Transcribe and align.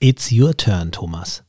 It's 0.00 0.32
your 0.32 0.56
turn, 0.56 0.92
Thomas. 0.92 1.42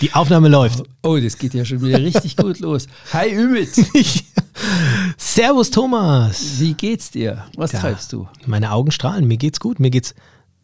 Die 0.00 0.12
Aufnahme 0.12 0.48
läuft. 0.48 0.82
Oh, 1.02 1.16
das 1.18 1.38
geht 1.38 1.54
ja 1.54 1.64
schon 1.64 1.80
wieder 1.80 2.00
richtig 2.00 2.36
gut 2.36 2.58
los. 2.60 2.86
Hi 3.12 3.32
Ümit. 3.32 3.70
Servus 5.16 5.70
Thomas. 5.70 6.58
Wie 6.60 6.74
geht's 6.74 7.10
dir? 7.10 7.46
Was 7.56 7.72
Ja, 7.72 7.80
treibst 7.80 8.12
du? 8.12 8.28
Meine 8.46 8.72
Augen 8.72 8.90
strahlen. 8.90 9.26
Mir 9.26 9.36
geht's 9.38 9.60
gut. 9.60 9.80
Mir 9.80 9.90
geht's 9.90 10.14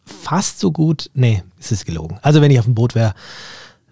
fast 0.05 0.59
so 0.59 0.71
gut. 0.71 1.09
Nee, 1.13 1.43
es 1.59 1.71
ist 1.71 1.85
gelogen. 1.85 2.19
Also 2.21 2.41
wenn 2.41 2.51
ich 2.51 2.59
auf 2.59 2.65
dem 2.65 2.75
Boot 2.75 2.95
wäre, 2.95 3.13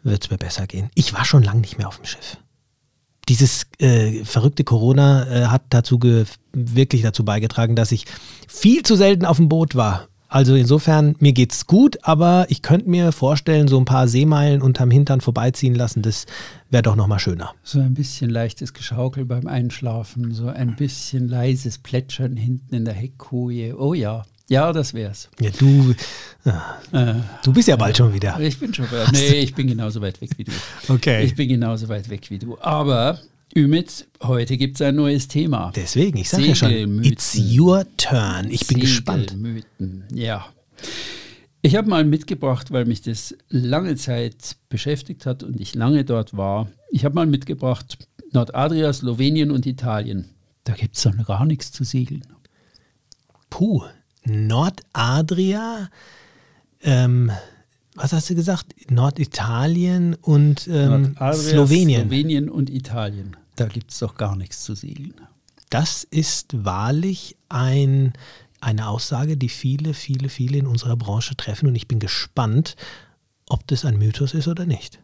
würde 0.03 0.19
es 0.21 0.29
mir 0.29 0.37
besser 0.37 0.67
gehen. 0.67 0.89
Ich 0.95 1.13
war 1.13 1.25
schon 1.25 1.43
lange 1.43 1.61
nicht 1.61 1.77
mehr 1.77 1.87
auf 1.87 1.97
dem 1.97 2.05
Schiff. 2.05 2.37
Dieses 3.27 3.67
äh, 3.79 4.23
verrückte 4.23 4.63
Corona 4.63 5.27
äh, 5.27 5.45
hat 5.47 5.63
dazu 5.69 5.99
wirklich 6.53 7.01
dazu 7.01 7.25
beigetragen, 7.25 7.75
dass 7.75 7.91
ich 7.91 8.05
viel 8.47 8.83
zu 8.83 8.95
selten 8.95 9.25
auf 9.25 9.37
dem 9.37 9.49
Boot 9.49 9.75
war. 9.75 10.07
Also 10.29 10.55
insofern, 10.55 11.15
mir 11.19 11.31
geht's 11.33 11.67
gut, 11.67 11.97
aber 12.03 12.45
ich 12.49 12.61
könnte 12.61 12.89
mir 12.89 13.11
vorstellen, 13.11 13.67
so 13.67 13.77
ein 13.77 13.85
paar 13.85 14.07
Seemeilen 14.07 14.61
unterm 14.61 14.91
Hintern 14.91 15.21
vorbeiziehen 15.21 15.73
lassen, 15.75 16.01
das 16.01 16.25
wäre 16.69 16.83
doch 16.83 16.95
nochmal 16.95 17.19
schöner. 17.19 17.53
So 17.63 17.79
ein 17.79 17.93
bisschen 17.93 18.29
leichtes 18.29 18.73
Geschaukel 18.73 19.23
beim 19.25 19.47
Einschlafen, 19.47 20.33
so 20.33 20.47
ein 20.47 20.75
bisschen 20.75 21.29
leises 21.29 21.77
Plätschern 21.77 22.35
hinten 22.35 22.75
in 22.75 22.85
der 22.85 22.93
Heckkoje. 22.93 23.79
Oh 23.79 23.93
ja, 23.93 24.23
ja, 24.49 24.71
das 24.73 24.93
wär's. 24.93 25.29
Ja, 25.39 25.49
du, 25.57 25.93
Äh, 26.93 27.15
du 27.43 27.51
bist 27.51 27.67
ja 27.67 27.75
bald 27.75 27.97
schon 27.97 28.13
wieder. 28.13 28.39
ich 28.39 28.57
bin 28.59 28.73
schon 28.73 28.89
weit. 28.91 29.11
Nee, 29.11 29.39
ich 29.39 29.53
bin 29.53 29.67
genauso 29.67 29.99
weit 30.01 30.21
weg 30.21 30.29
wie 30.37 30.45
du. 30.45 30.51
Okay. 30.87 31.23
Ich 31.25 31.35
bin 31.35 31.49
genauso 31.49 31.89
weit 31.89 32.09
weg 32.09 32.29
wie 32.29 32.39
du. 32.39 32.57
Aber 32.61 33.19
Ümit, 33.57 34.07
heute 34.21 34.55
gibt's 34.55 34.83
ein 34.83 34.95
neues 34.95 35.27
Thema. 35.27 35.71
Deswegen, 35.75 36.19
ich 36.19 36.29
sage 36.29 36.45
ja 36.45 36.53
schon, 36.53 37.03
it's 37.03 37.35
your 37.35 37.87
turn. 37.97 38.51
Ich 38.51 38.67
bin 38.67 38.79
gespannt. 38.79 39.35
Ja. 40.13 40.45
Ich 41.63 41.75
habe 41.75 41.89
mal 41.89 42.05
mitgebracht, 42.05 42.69
weil 42.69 42.85
mich 42.85 43.01
das 43.01 43.35
lange 43.49 43.95
Zeit 43.95 44.57
beschäftigt 44.69 45.25
hat 45.25 45.41
und 45.41 45.59
ich 45.59 45.73
lange 45.73 46.05
dort 46.05 46.37
war. 46.37 46.67
Ich 46.91 47.03
habe 47.03 47.15
mal 47.15 47.25
mitgebracht 47.25 47.97
Nordadria, 48.31 48.93
Slowenien 48.93 49.49
und 49.49 49.65
Italien. 49.65 50.29
Da 50.63 50.73
gibt 50.73 50.95
es 50.95 51.01
dann 51.01 51.23
gar 51.23 51.43
nichts 51.45 51.71
zu 51.71 51.83
segeln. 51.83 52.27
Puh, 53.49 53.81
Nordadria, 54.23 55.89
ähm, 56.83 57.31
was 57.95 58.13
hast 58.13 58.29
du 58.29 58.35
gesagt? 58.35 58.75
Norditalien 58.91 60.13
und 60.13 60.67
ähm, 60.67 61.15
Nordadria, 61.15 61.33
Slowenien. 61.33 62.01
Slowenien 62.03 62.49
und 62.49 62.69
Italien. 62.69 63.35
Da 63.57 63.65
gibt 63.65 63.91
es 63.91 63.99
doch 63.99 64.15
gar 64.15 64.35
nichts 64.35 64.63
zu 64.63 64.75
segeln. 64.75 65.15
Das 65.71 66.03
ist 66.03 66.63
wahrlich 66.63 67.35
ein, 67.49 68.13
eine 68.61 68.87
Aussage, 68.87 69.35
die 69.35 69.49
viele, 69.49 69.95
viele, 69.95 70.29
viele 70.29 70.59
in 70.59 70.67
unserer 70.67 70.95
Branche 70.95 71.35
treffen 71.35 71.67
und 71.67 71.75
ich 71.75 71.87
bin 71.87 71.99
gespannt, 71.99 72.75
ob 73.49 73.65
das 73.67 73.83
ein 73.83 73.97
Mythos 73.97 74.35
ist 74.35 74.47
oder 74.47 74.65
nicht. 74.65 74.99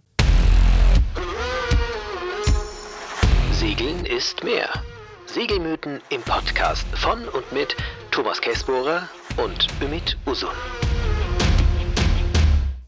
Segeln 3.52 4.06
ist 4.06 4.44
mehr. 4.44 4.70
Segelmythen 5.26 6.00
im 6.10 6.22
Podcast 6.22 6.86
von 6.94 7.28
und 7.30 7.52
mit 7.52 7.76
Thomas 8.12 8.40
Kessbohrer 8.40 9.10
und 9.38 9.68
Ümit 9.82 10.16
Usun. 10.28 10.50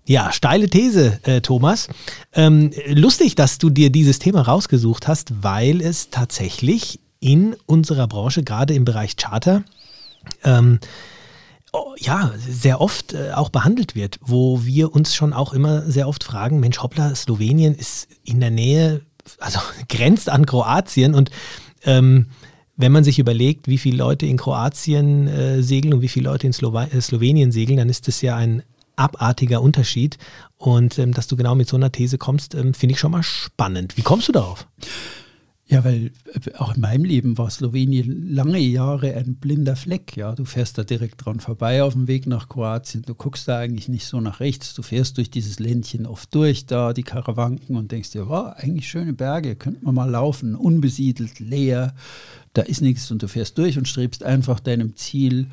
Ja, 0.07 0.31
steile 0.31 0.69
These, 0.69 1.19
äh, 1.23 1.41
Thomas. 1.41 1.87
Ähm, 2.33 2.71
lustig, 2.87 3.33
dass 3.33 3.57
du 3.57 3.71
dir 3.71 3.89
dieses 3.89 4.19
Thema 4.19 4.41
rausgesucht 4.43 5.07
hast, 5.07 5.43
weil 5.43 5.81
es 5.81 6.11
tatsächlich 6.11 6.99
in 7.19 7.55
unserer 7.65 8.07
Branche, 8.07 8.43
gerade 8.43 8.75
im 8.75 8.85
Bereich 8.85 9.17
Charter, 9.17 9.63
ähm, 10.43 10.79
oh, 11.73 11.95
ja, 11.97 12.33
sehr 12.37 12.81
oft 12.81 13.13
äh, 13.13 13.31
auch 13.31 13.49
behandelt 13.49 13.95
wird, 13.95 14.19
wo 14.21 14.63
wir 14.63 14.93
uns 14.93 15.15
schon 15.15 15.33
auch 15.33 15.53
immer 15.53 15.89
sehr 15.89 16.07
oft 16.07 16.23
fragen, 16.23 16.59
Mensch, 16.59 16.83
hoppla, 16.83 17.15
Slowenien 17.15 17.73
ist 17.73 18.07
in 18.23 18.39
der 18.39 18.51
Nähe, 18.51 19.01
also 19.39 19.59
grenzt 19.89 20.29
an 20.29 20.45
Kroatien 20.45 21.15
und 21.15 21.31
ähm, 21.83 22.27
wenn 22.77 22.91
man 22.91 23.03
sich 23.03 23.17
überlegt, 23.17 23.67
wie 23.67 23.77
viele 23.77 23.97
Leute 23.97 24.25
in 24.27 24.37
Kroatien 24.37 25.27
äh, 25.27 25.63
segeln 25.63 25.93
und 25.95 26.01
wie 26.01 26.09
viele 26.09 26.29
Leute 26.29 26.45
in 26.45 26.53
Slowa 26.53 26.83
äh, 26.83 27.01
Slowenien 27.01 27.51
segeln, 27.51 27.77
dann 27.77 27.89
ist 27.89 28.07
das 28.07 28.21
ja 28.21 28.35
ein 28.35 28.63
abartiger 28.95 29.61
Unterschied. 29.61 30.17
Und 30.57 30.97
ähm, 30.99 31.13
dass 31.13 31.27
du 31.27 31.35
genau 31.35 31.55
mit 31.55 31.67
so 31.67 31.75
einer 31.75 31.91
These 31.91 32.17
kommst, 32.17 32.55
ähm, 32.55 32.73
finde 32.73 32.93
ich 32.93 32.99
schon 32.99 33.11
mal 33.11 33.23
spannend. 33.23 33.97
Wie 33.97 34.01
kommst 34.01 34.27
du 34.27 34.31
darauf? 34.31 34.67
Ja, 35.67 35.83
weil 35.83 36.11
äh, 36.31 36.53
auch 36.57 36.75
in 36.75 36.81
meinem 36.81 37.05
Leben 37.05 37.39
war 37.39 37.49
Slowenien 37.49 38.33
lange 38.33 38.59
Jahre 38.59 39.15
ein 39.15 39.35
blinder 39.35 39.75
Fleck. 39.75 40.15
Ja, 40.15 40.33
du 40.33 40.45
fährst 40.45 40.77
da 40.77 40.83
direkt 40.83 41.25
dran 41.25 41.39
vorbei 41.39 41.81
auf 41.81 41.93
dem 41.93 42.07
Weg 42.07 42.27
nach 42.27 42.49
Kroatien. 42.49 43.01
Du 43.03 43.15
guckst 43.15 43.47
da 43.47 43.57
eigentlich 43.57 43.87
nicht 43.87 44.05
so 44.05 44.21
nach 44.21 44.39
rechts. 44.39 44.75
Du 44.75 44.83
fährst 44.83 45.17
durch 45.17 45.31
dieses 45.31 45.59
Ländchen 45.59 46.05
oft 46.05 46.33
durch, 46.35 46.67
da 46.67 46.93
die 46.93 47.03
Karawanken 47.03 47.77
und 47.77 47.91
denkst 47.91 48.11
dir, 48.11 48.29
wow, 48.29 48.53
eigentlich 48.55 48.87
schöne 48.87 49.13
Berge, 49.13 49.55
könnte 49.55 49.83
man 49.83 49.95
mal 49.95 50.09
laufen, 50.09 50.55
unbesiedelt, 50.55 51.39
leer, 51.39 51.95
da 52.53 52.61
ist 52.61 52.81
nichts 52.81 53.09
und 53.09 53.23
du 53.23 53.27
fährst 53.27 53.57
durch 53.57 53.77
und 53.77 53.87
strebst 53.87 54.23
einfach 54.23 54.59
deinem 54.59 54.95
Ziel 54.95 55.47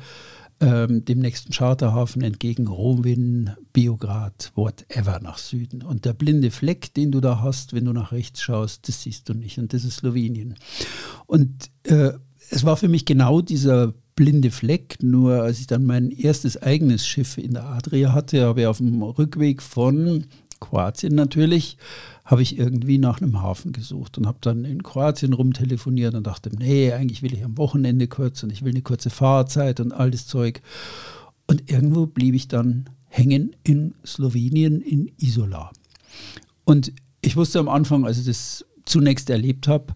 ähm, 0.63 1.03
dem 1.03 1.19
nächsten 1.19 1.51
Charterhafen 1.51 2.21
entgegen, 2.21 2.67
Romin, 2.67 3.51
Biograd, 3.73 4.51
whatever 4.55 5.19
nach 5.19 5.37
Süden. 5.37 5.81
Und 5.81 6.05
der 6.05 6.13
blinde 6.13 6.51
Fleck, 6.51 6.93
den 6.93 7.11
du 7.11 7.19
da 7.19 7.41
hast, 7.41 7.73
wenn 7.73 7.85
du 7.85 7.91
nach 7.91 8.13
rechts 8.13 8.41
schaust, 8.41 8.87
das 8.87 9.01
siehst 9.01 9.27
du 9.27 9.33
nicht. 9.33 9.57
Und 9.57 9.73
das 9.73 9.83
ist 9.83 9.97
Slowenien. 9.97 10.55
Und 11.25 11.69
äh, 11.83 12.13
es 12.49 12.63
war 12.63 12.77
für 12.77 12.87
mich 12.87 13.05
genau 13.05 13.41
dieser 13.41 13.93
blinde 14.15 14.51
Fleck, 14.51 14.97
nur 15.01 15.41
als 15.41 15.59
ich 15.59 15.67
dann 15.67 15.85
mein 15.85 16.11
erstes 16.11 16.61
eigenes 16.61 17.05
Schiff 17.05 17.37
in 17.37 17.55
der 17.55 17.65
Adria 17.65 18.13
hatte, 18.13 18.45
habe 18.45 18.61
ich 18.61 18.67
auf 18.67 18.77
dem 18.77 19.01
Rückweg 19.01 19.61
von 19.61 20.25
Kroatien 20.61 21.15
natürlich, 21.15 21.77
habe 22.25 22.41
ich 22.41 22.57
irgendwie 22.57 22.97
nach 22.97 23.21
einem 23.21 23.41
Hafen 23.41 23.73
gesucht 23.73 24.17
und 24.17 24.27
habe 24.27 24.37
dann 24.41 24.63
in 24.63 24.81
Kroatien 24.81 25.33
rumtelefoniert 25.33 26.15
und 26.15 26.25
dachte, 26.25 26.49
nee, 26.57 26.91
eigentlich 26.93 27.21
will 27.21 27.33
ich 27.33 27.43
am 27.43 27.57
Wochenende 27.57 28.07
kurz 28.07 28.43
und 28.43 28.51
ich 28.51 28.63
will 28.63 28.71
eine 28.71 28.81
kurze 28.81 29.09
Fahrzeit 29.09 29.79
und 29.79 29.91
all 29.91 30.09
das 30.09 30.27
Zeug. 30.27 30.61
Und 31.47 31.69
irgendwo 31.69 32.05
blieb 32.05 32.33
ich 32.35 32.47
dann 32.47 32.89
hängen 33.07 33.55
in 33.63 33.93
Slowenien, 34.05 34.81
in 34.81 35.11
Isola. 35.17 35.71
Und 36.63 36.93
ich 37.21 37.35
wusste 37.35 37.59
am 37.59 37.69
Anfang, 37.69 38.05
als 38.05 38.19
ich 38.19 38.25
das 38.25 38.65
zunächst 38.85 39.29
erlebt 39.29 39.67
habe, 39.67 39.93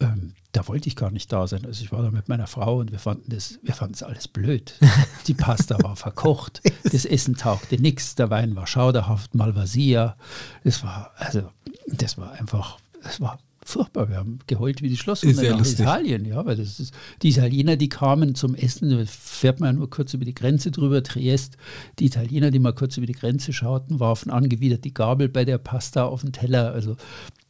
ähm, 0.00 0.32
da 0.52 0.68
wollte 0.68 0.88
ich 0.88 0.96
gar 0.96 1.10
nicht 1.10 1.32
da 1.32 1.46
sein. 1.46 1.64
Also 1.64 1.82
ich 1.82 1.92
war 1.92 2.02
da 2.02 2.10
mit 2.10 2.28
meiner 2.28 2.46
Frau 2.46 2.78
und 2.78 2.92
wir 2.92 2.98
fanden 2.98 3.30
das, 3.30 3.58
wir 3.62 3.74
fanden 3.74 3.94
das 3.94 4.02
alles 4.02 4.28
blöd. 4.28 4.74
Die 5.26 5.34
Pasta 5.34 5.82
war 5.82 5.96
verkocht, 5.96 6.62
das 6.84 7.04
Essen 7.04 7.36
tauchte 7.36 7.80
nichts, 7.80 8.14
der 8.14 8.30
Wein 8.30 8.54
war 8.54 8.66
schauderhaft, 8.66 9.34
Malvasia. 9.34 10.16
Das 10.64 10.82
war, 10.82 11.12
also, 11.16 11.50
das 11.86 12.18
war 12.18 12.32
einfach, 12.32 12.78
das 13.02 13.20
war 13.20 13.38
furchtbar. 13.64 14.08
Wir 14.08 14.16
haben 14.16 14.38
geheult 14.46 14.82
wie 14.82 14.88
die 14.88 14.96
Schlosshunde 14.96 15.50
nach 15.50 15.58
lustig. 15.58 15.80
Italien. 15.80 16.24
Ja, 16.24 16.44
weil 16.44 16.56
das 16.56 16.80
ist, 16.80 16.94
die 17.22 17.30
Italiener, 17.30 17.76
die 17.76 17.88
kamen 17.88 18.34
zum 18.34 18.54
Essen, 18.54 18.90
da 18.90 19.04
fährt 19.06 19.60
man 19.60 19.68
ja 19.68 19.72
nur 19.74 19.90
kurz 19.90 20.14
über 20.14 20.24
die 20.24 20.34
Grenze 20.34 20.70
drüber, 20.70 21.02
Triest. 21.02 21.56
Die 21.98 22.06
Italiener, 22.06 22.50
die 22.50 22.58
mal 22.58 22.74
kurz 22.74 22.96
über 22.96 23.06
die 23.06 23.12
Grenze 23.12 23.52
schauten, 23.52 24.00
warfen 24.00 24.30
angewidert 24.30 24.84
die 24.84 24.94
Gabel 24.94 25.28
bei 25.28 25.44
der 25.44 25.58
Pasta 25.58 26.04
auf 26.04 26.22
den 26.22 26.32
Teller. 26.32 26.72
Also 26.72 26.96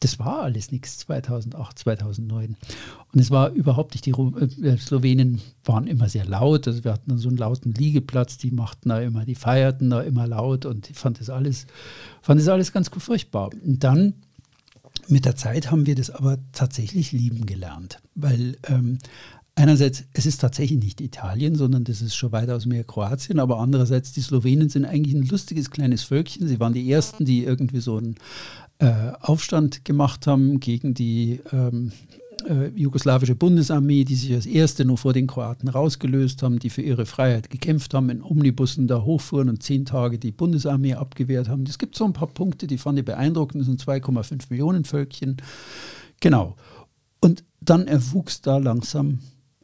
das 0.02 0.18
war 0.18 0.42
alles 0.42 0.72
nichts 0.72 0.98
2008, 0.98 1.78
2009. 1.78 2.56
Und 3.12 3.20
es 3.20 3.30
war 3.30 3.50
überhaupt 3.50 3.94
nicht, 3.94 4.04
die 4.04 4.10
Ru 4.10 4.32
äh, 4.36 4.76
Slowenen 4.76 5.40
waren 5.64 5.86
immer 5.86 6.08
sehr 6.08 6.24
laut. 6.24 6.66
Also 6.66 6.82
wir 6.82 6.92
hatten 6.92 7.10
dann 7.10 7.18
so 7.18 7.28
einen 7.28 7.38
lauten 7.38 7.72
Liegeplatz, 7.72 8.36
die 8.36 8.50
machten 8.50 8.88
da 8.88 9.00
immer, 9.00 9.24
die 9.24 9.36
feierten 9.36 9.90
da 9.90 10.00
immer 10.00 10.26
laut 10.26 10.66
und 10.66 10.90
ich 10.90 10.96
fand 10.96 11.20
das 11.20 11.30
alles, 11.30 11.66
fand 12.20 12.40
das 12.40 12.48
alles 12.48 12.72
ganz 12.72 12.88
furchtbar. 12.88 13.50
Und 13.64 13.84
dann 13.84 14.14
mit 15.12 15.24
der 15.24 15.36
Zeit 15.36 15.70
haben 15.70 15.86
wir 15.86 15.94
das 15.94 16.10
aber 16.10 16.38
tatsächlich 16.52 17.12
lieben 17.12 17.46
gelernt, 17.46 18.00
weil 18.14 18.56
ähm, 18.68 18.98
einerseits, 19.54 20.04
es 20.12 20.26
ist 20.26 20.40
tatsächlich 20.40 20.82
nicht 20.82 21.00
Italien, 21.00 21.54
sondern 21.54 21.84
das 21.84 22.00
ist 22.00 22.16
schon 22.16 22.32
weitaus 22.32 22.66
mehr 22.66 22.84
Kroatien, 22.84 23.38
aber 23.38 23.58
andererseits, 23.58 24.12
die 24.12 24.22
Slowenen 24.22 24.68
sind 24.68 24.84
eigentlich 24.84 25.14
ein 25.14 25.26
lustiges 25.26 25.70
kleines 25.70 26.02
Völkchen. 26.02 26.48
Sie 26.48 26.58
waren 26.58 26.72
die 26.72 26.90
Ersten, 26.90 27.24
die 27.24 27.44
irgendwie 27.44 27.80
so 27.80 27.98
einen 27.98 28.16
äh, 28.78 29.12
Aufstand 29.20 29.84
gemacht 29.84 30.26
haben 30.26 30.58
gegen 30.58 30.94
die 30.94 31.40
ähm, 31.52 31.92
äh, 32.48 32.68
jugoslawische 32.74 33.34
Bundesarmee, 33.34 34.04
die 34.04 34.14
sich 34.14 34.32
als 34.32 34.46
erste 34.46 34.84
nur 34.84 34.98
vor 34.98 35.12
den 35.12 35.26
Kroaten 35.26 35.68
rausgelöst 35.68 36.42
haben, 36.42 36.58
die 36.58 36.70
für 36.70 36.82
ihre 36.82 37.06
Freiheit 37.06 37.50
gekämpft 37.50 37.94
haben, 37.94 38.10
in 38.10 38.22
Omnibussen 38.22 38.86
da 38.86 39.02
hochfuhren 39.02 39.48
und 39.48 39.62
zehn 39.62 39.84
Tage 39.84 40.18
die 40.18 40.32
Bundesarmee 40.32 40.94
abgewehrt 40.94 41.48
haben. 41.48 41.64
Es 41.64 41.78
gibt 41.78 41.96
so 41.96 42.04
ein 42.04 42.12
paar 42.12 42.28
Punkte, 42.28 42.66
die 42.66 42.78
fand 42.78 42.98
ich 42.98 43.04
beeindruckend. 43.04 43.60
Das 43.60 43.66
sind 43.66 43.82
2,5 43.82 44.46
Millionen 44.50 44.84
Völkchen. 44.84 45.36
Genau. 46.20 46.56
Und 47.20 47.44
dann 47.60 47.86
erwuchs 47.86 48.40
da 48.40 48.58
langsam 48.58 49.20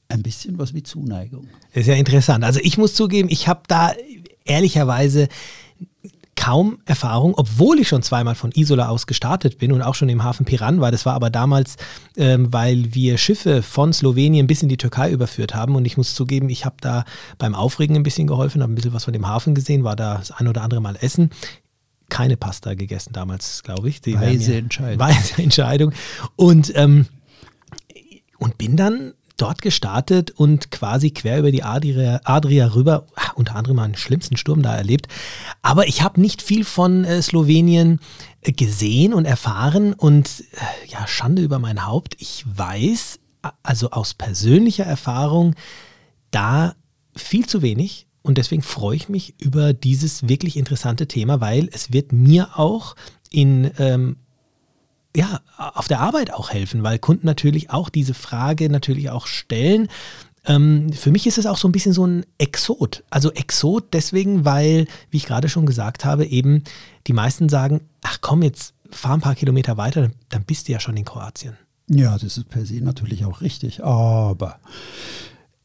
ein 0.08 0.22
bisschen 0.22 0.58
was 0.58 0.74
wie 0.74 0.82
Zuneigung. 0.82 1.48
Das 1.74 1.82
ist 1.82 1.88
ja 1.88 1.94
interessant. 1.94 2.44
Also 2.44 2.60
ich 2.62 2.78
muss 2.78 2.94
zugeben, 2.94 3.28
ich 3.30 3.48
habe 3.48 3.62
da 3.68 3.92
ehrlicherweise 4.44 5.28
kaum 6.38 6.78
Erfahrung, 6.84 7.34
obwohl 7.36 7.80
ich 7.80 7.88
schon 7.88 8.02
zweimal 8.04 8.36
von 8.36 8.52
Isola 8.52 8.88
aus 8.88 9.08
gestartet 9.08 9.58
bin 9.58 9.72
und 9.72 9.82
auch 9.82 9.96
schon 9.96 10.08
im 10.08 10.22
Hafen 10.22 10.46
Piran 10.46 10.80
war. 10.80 10.92
Das 10.92 11.04
war 11.04 11.14
aber 11.14 11.30
damals, 11.30 11.76
ähm, 12.16 12.52
weil 12.52 12.94
wir 12.94 13.18
Schiffe 13.18 13.60
von 13.60 13.92
Slowenien 13.92 14.46
bis 14.46 14.62
in 14.62 14.68
die 14.68 14.76
Türkei 14.76 15.10
überführt 15.10 15.56
haben. 15.56 15.74
Und 15.74 15.84
ich 15.84 15.96
muss 15.96 16.14
zugeben, 16.14 16.48
ich 16.48 16.64
habe 16.64 16.76
da 16.80 17.04
beim 17.38 17.56
Aufregen 17.56 17.96
ein 17.96 18.04
bisschen 18.04 18.28
geholfen, 18.28 18.62
habe 18.62 18.72
ein 18.72 18.76
bisschen 18.76 18.92
was 18.92 19.04
von 19.04 19.12
dem 19.12 19.26
Hafen 19.26 19.56
gesehen, 19.56 19.82
war 19.82 19.96
da 19.96 20.18
das 20.18 20.30
ein 20.30 20.46
oder 20.46 20.62
andere 20.62 20.80
Mal 20.80 20.96
essen 21.00 21.30
keine 22.08 22.38
Pasta 22.38 22.72
gegessen 22.72 23.12
damals, 23.12 23.62
glaube 23.62 23.90
ich. 23.90 24.00
Die 24.00 24.14
weise 24.14 24.54
Entscheidung. 24.54 24.98
Weise 25.06 25.42
Entscheidung. 25.42 25.92
Und, 26.36 26.72
ähm, 26.74 27.04
und 28.38 28.56
bin 28.56 28.76
dann 28.78 29.12
dort 29.38 29.62
gestartet 29.62 30.30
und 30.30 30.70
quasi 30.70 31.10
quer 31.10 31.38
über 31.38 31.50
die 31.50 31.62
Adria, 31.62 32.20
Adria 32.24 32.74
rüber, 32.74 33.06
unter 33.34 33.56
anderem 33.56 33.78
einen 33.78 33.96
schlimmsten 33.96 34.36
Sturm 34.36 34.62
da 34.62 34.74
erlebt. 34.76 35.08
Aber 35.62 35.86
ich 35.86 36.02
habe 36.02 36.20
nicht 36.20 36.42
viel 36.42 36.64
von 36.64 37.04
äh, 37.04 37.22
Slowenien 37.22 38.00
äh, 38.42 38.52
gesehen 38.52 39.14
und 39.14 39.24
erfahren 39.24 39.94
und 39.94 40.44
äh, 40.52 40.88
ja, 40.88 41.06
Schande 41.06 41.42
über 41.42 41.58
mein 41.58 41.86
Haupt. 41.86 42.16
Ich 42.18 42.44
weiß, 42.46 43.20
also 43.62 43.90
aus 43.90 44.14
persönlicher 44.14 44.84
Erfahrung, 44.84 45.54
da 46.30 46.74
viel 47.16 47.46
zu 47.46 47.62
wenig. 47.62 48.06
Und 48.22 48.36
deswegen 48.36 48.62
freue 48.62 48.96
ich 48.96 49.08
mich 49.08 49.40
über 49.40 49.72
dieses 49.72 50.28
wirklich 50.28 50.56
interessante 50.56 51.08
Thema, 51.08 51.40
weil 51.40 51.68
es 51.72 51.92
wird 51.92 52.12
mir 52.12 52.58
auch 52.58 52.94
in 53.30 53.70
ähm, 53.78 54.16
ja, 55.18 55.40
auf 55.56 55.88
der 55.88 55.98
Arbeit 55.98 56.32
auch 56.32 56.50
helfen, 56.50 56.84
weil 56.84 57.00
Kunden 57.00 57.26
natürlich 57.26 57.70
auch 57.70 57.88
diese 57.88 58.14
Frage 58.14 58.70
natürlich 58.70 59.10
auch 59.10 59.26
stellen. 59.26 59.88
Ähm, 60.44 60.92
für 60.92 61.10
mich 61.10 61.26
ist 61.26 61.38
es 61.38 61.46
auch 61.46 61.58
so 61.58 61.66
ein 61.66 61.72
bisschen 61.72 61.92
so 61.92 62.06
ein 62.06 62.24
Exot. 62.38 63.02
Also 63.10 63.32
Exot 63.32 63.92
deswegen, 63.92 64.44
weil, 64.44 64.86
wie 65.10 65.16
ich 65.16 65.26
gerade 65.26 65.48
schon 65.48 65.66
gesagt 65.66 66.04
habe, 66.04 66.24
eben 66.24 66.62
die 67.08 67.12
meisten 67.14 67.48
sagen, 67.48 67.80
ach 68.02 68.18
komm, 68.20 68.44
jetzt 68.44 68.74
fahr 68.92 69.14
ein 69.14 69.20
paar 69.20 69.34
Kilometer 69.34 69.76
weiter, 69.76 70.12
dann 70.28 70.44
bist 70.44 70.68
du 70.68 70.72
ja 70.72 70.78
schon 70.78 70.96
in 70.96 71.04
Kroatien. 71.04 71.56
Ja, 71.88 72.16
das 72.16 72.38
ist 72.38 72.48
per 72.48 72.64
se 72.64 72.80
natürlich 72.80 73.24
auch 73.24 73.40
richtig. 73.40 73.82
Aber 73.82 74.60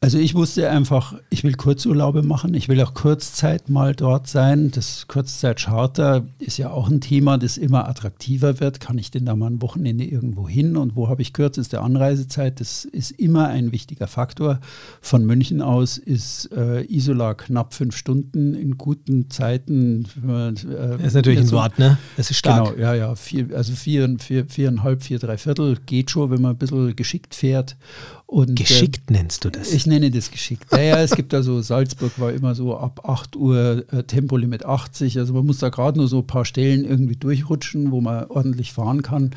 also 0.04 0.18
ich 0.18 0.34
wusste 0.34 0.68
einfach, 0.68 1.14
ich 1.30 1.44
will 1.44 1.54
Kurzurlaube 1.54 2.22
machen, 2.22 2.52
ich 2.52 2.68
will 2.68 2.78
auch 2.82 2.92
Kurzzeit 2.92 3.70
mal 3.70 3.94
dort 3.94 4.26
sein. 4.26 4.70
Das 4.70 5.08
Kurzzeitcharter 5.08 6.26
ist 6.38 6.58
ja 6.58 6.68
auch 6.68 6.90
ein 6.90 7.00
Thema, 7.00 7.38
das 7.38 7.56
immer 7.56 7.88
attraktiver 7.88 8.60
wird. 8.60 8.80
Kann 8.80 8.98
ich 8.98 9.10
denn 9.10 9.24
da 9.24 9.34
mal 9.34 9.50
ein 9.50 9.62
Wochenende 9.62 10.04
irgendwo 10.04 10.46
hin 10.46 10.76
und 10.76 10.94
wo 10.94 11.08
habe 11.08 11.22
ich 11.22 11.32
kürzeste 11.32 11.80
Anreisezeit? 11.80 12.60
Das 12.60 12.84
ist 12.84 13.12
immer 13.12 13.48
ein 13.48 13.72
wichtiger 13.72 14.06
Faktor. 14.06 14.60
Von 15.00 15.24
München 15.24 15.62
aus 15.62 15.96
ist 15.96 16.52
äh, 16.52 16.84
Isola 16.84 17.32
knapp 17.32 17.72
fünf 17.72 17.96
Stunden 17.96 18.52
in 18.52 18.76
guten 18.76 19.30
Zeiten. 19.30 20.04
Äh, 20.22 20.52
das 20.52 21.00
ist 21.00 21.14
natürlich 21.14 21.38
ein 21.38 21.46
so, 21.46 21.56
Wort, 21.56 21.78
ne? 21.78 21.96
Das 22.18 22.30
ist 22.30 22.36
stark. 22.36 22.74
Genau, 22.74 22.78
ja, 22.78 22.94
ja. 22.94 23.14
Vier, 23.14 23.56
also 23.56 23.72
vier, 23.72 24.16
vier, 24.18 24.44
viereinhalb, 24.44 25.02
vier, 25.02 25.18
drei 25.18 25.38
Viertel 25.38 25.78
geht 25.86 26.10
schon, 26.10 26.30
wenn 26.30 26.42
man 26.42 26.50
ein 26.50 26.58
bisschen 26.58 26.94
geschickt 26.94 27.34
fährt. 27.34 27.78
Und, 28.26 28.56
geschickt 28.56 29.10
äh, 29.10 29.12
nennst 29.12 29.44
du 29.44 29.50
das? 29.50 29.72
Ich 29.72 29.86
nenne 29.86 30.10
das 30.10 30.30
geschickt. 30.30 30.72
Naja, 30.72 31.00
es 31.00 31.14
gibt 31.14 31.34
also, 31.34 31.60
Salzburg 31.62 32.18
war 32.18 32.32
immer 32.32 32.54
so 32.54 32.76
ab 32.76 33.08
8 33.08 33.36
Uhr 33.36 33.84
äh, 33.92 34.02
Tempolimit 34.04 34.64
80. 34.64 35.18
Also 35.18 35.34
man 35.34 35.46
muss 35.46 35.58
da 35.58 35.68
gerade 35.68 35.98
nur 35.98 36.08
so 36.08 36.18
ein 36.18 36.26
paar 36.26 36.44
Stellen 36.44 36.84
irgendwie 36.84 37.16
durchrutschen, 37.16 37.90
wo 37.90 38.00
man 38.00 38.24
ordentlich 38.24 38.72
fahren 38.72 39.02
kann. 39.02 39.30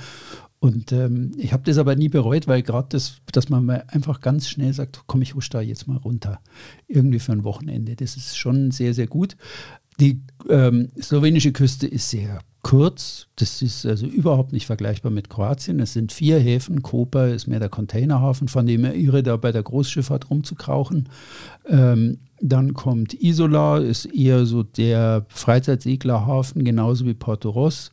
Und 0.60 0.92
ähm, 0.92 1.34
ich 1.38 1.54
habe 1.54 1.63
das 1.63 1.78
aber 1.78 1.95
nie 1.95 2.10
bereut, 2.10 2.48
weil 2.48 2.63
gerade 2.63 2.88
das, 2.89 3.18
dass 3.31 3.50
man 3.50 3.66
mal 3.66 3.84
einfach 3.88 4.22
ganz 4.22 4.50
schnell 4.50 4.74
sagt, 4.74 5.04
komm, 5.06 5.22
ich 5.22 5.36
husch 5.36 5.50
da 5.50 5.62
jetzt 5.62 5.88
mal 5.88 5.98
runter. 5.98 6.39
Irgendwie 6.88 7.19
für 7.19 7.34
ein 7.34 7.44
Wochenende. 7.44 7.95
Das 7.95 8.18
ist 8.18 8.38
schon 8.38 8.72
sehr, 8.72 8.94
sehr 8.94 9.07
gut. 9.07 9.38
Die 10.00 10.22
ähm, 10.50 10.89
slowenische 11.00 11.51
Küste 11.51 11.88
ist 11.88 12.10
sehr 12.10 12.39
kurz. 12.67 13.27
Das 13.37 13.61
ist 13.61 13.85
also 13.85 14.05
überhaupt 14.05 14.51
nicht 14.51 14.65
vergleichbar 14.65 15.09
mit 15.09 15.29
Kroatien. 15.29 15.79
Es 15.79 15.93
sind 15.93 16.11
vier 16.11 16.37
Häfen. 16.37 16.81
Koper 16.81 17.29
ist 17.29 17.47
mehr 17.47 17.61
der 17.61 17.69
Containerhafen, 17.69 18.49
von 18.49 18.65
dem 18.65 18.83
er 18.83 18.93
irre, 18.93 19.23
da 19.23 19.37
bei 19.37 19.53
der 19.53 19.63
Großschifffahrt 19.63 20.29
rumzukrauchen. 20.29 21.07
Ähm, 21.65 22.17
dann 22.41 22.73
kommt 22.73 23.13
Isola, 23.13 23.77
ist 23.77 24.03
eher 24.03 24.45
so 24.45 24.63
der 24.63 25.25
Freizeitseglerhafen, 25.29 26.65
genauso 26.65 27.05
wie 27.05 27.13
Porto 27.13 27.51
Ross. 27.51 27.91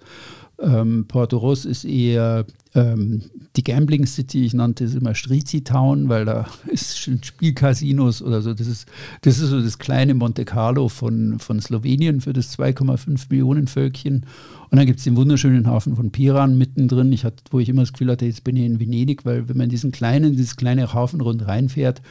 Ähm, 0.60 1.06
Porto 1.08 1.38
Ross 1.38 1.64
ist 1.64 1.84
eher 1.84 2.46
ähm, 2.74 3.22
die 3.56 3.64
Gambling 3.64 4.06
City, 4.06 4.44
ich 4.44 4.54
nannte 4.54 4.84
es 4.84 4.94
immer 4.94 5.14
Strizi 5.14 5.62
Town, 5.62 6.08
weil 6.08 6.24
da 6.24 6.46
ist 6.66 6.98
Spielcasinos 6.98 8.22
oder 8.22 8.42
so. 8.42 8.54
Das 8.54 8.66
ist, 8.66 8.86
das 9.22 9.38
ist 9.38 9.50
so 9.50 9.60
das 9.60 9.78
kleine 9.78 10.14
Monte 10.14 10.44
Carlo 10.44 10.88
von, 10.88 11.38
von 11.38 11.60
Slowenien 11.60 12.20
für 12.20 12.32
das 12.32 12.58
2,5 12.58 13.26
Millionen 13.30 13.66
Völkchen. 13.66 14.26
Und 14.70 14.78
dann 14.78 14.86
gibt 14.86 14.98
es 14.98 15.04
den 15.04 15.16
wunderschönen 15.16 15.66
Hafen 15.66 15.94
von 15.94 16.10
Piran 16.10 16.58
mittendrin, 16.58 17.12
ich 17.12 17.24
hatte, 17.24 17.44
wo 17.50 17.60
ich 17.60 17.68
immer 17.68 17.82
das 17.82 17.92
Gefühl 17.92 18.10
hatte, 18.10 18.26
jetzt 18.26 18.42
bin 18.42 18.56
ich 18.56 18.64
in 18.64 18.80
Venedig, 18.80 19.24
weil 19.24 19.48
wenn 19.48 19.56
man 19.56 19.68
diesen 19.68 19.92
kleinen, 19.92 20.32
dieses 20.32 20.56
kleine 20.56 20.92
Hafen 20.92 21.20
rund 21.20 21.46
reinfährt, 21.46 22.02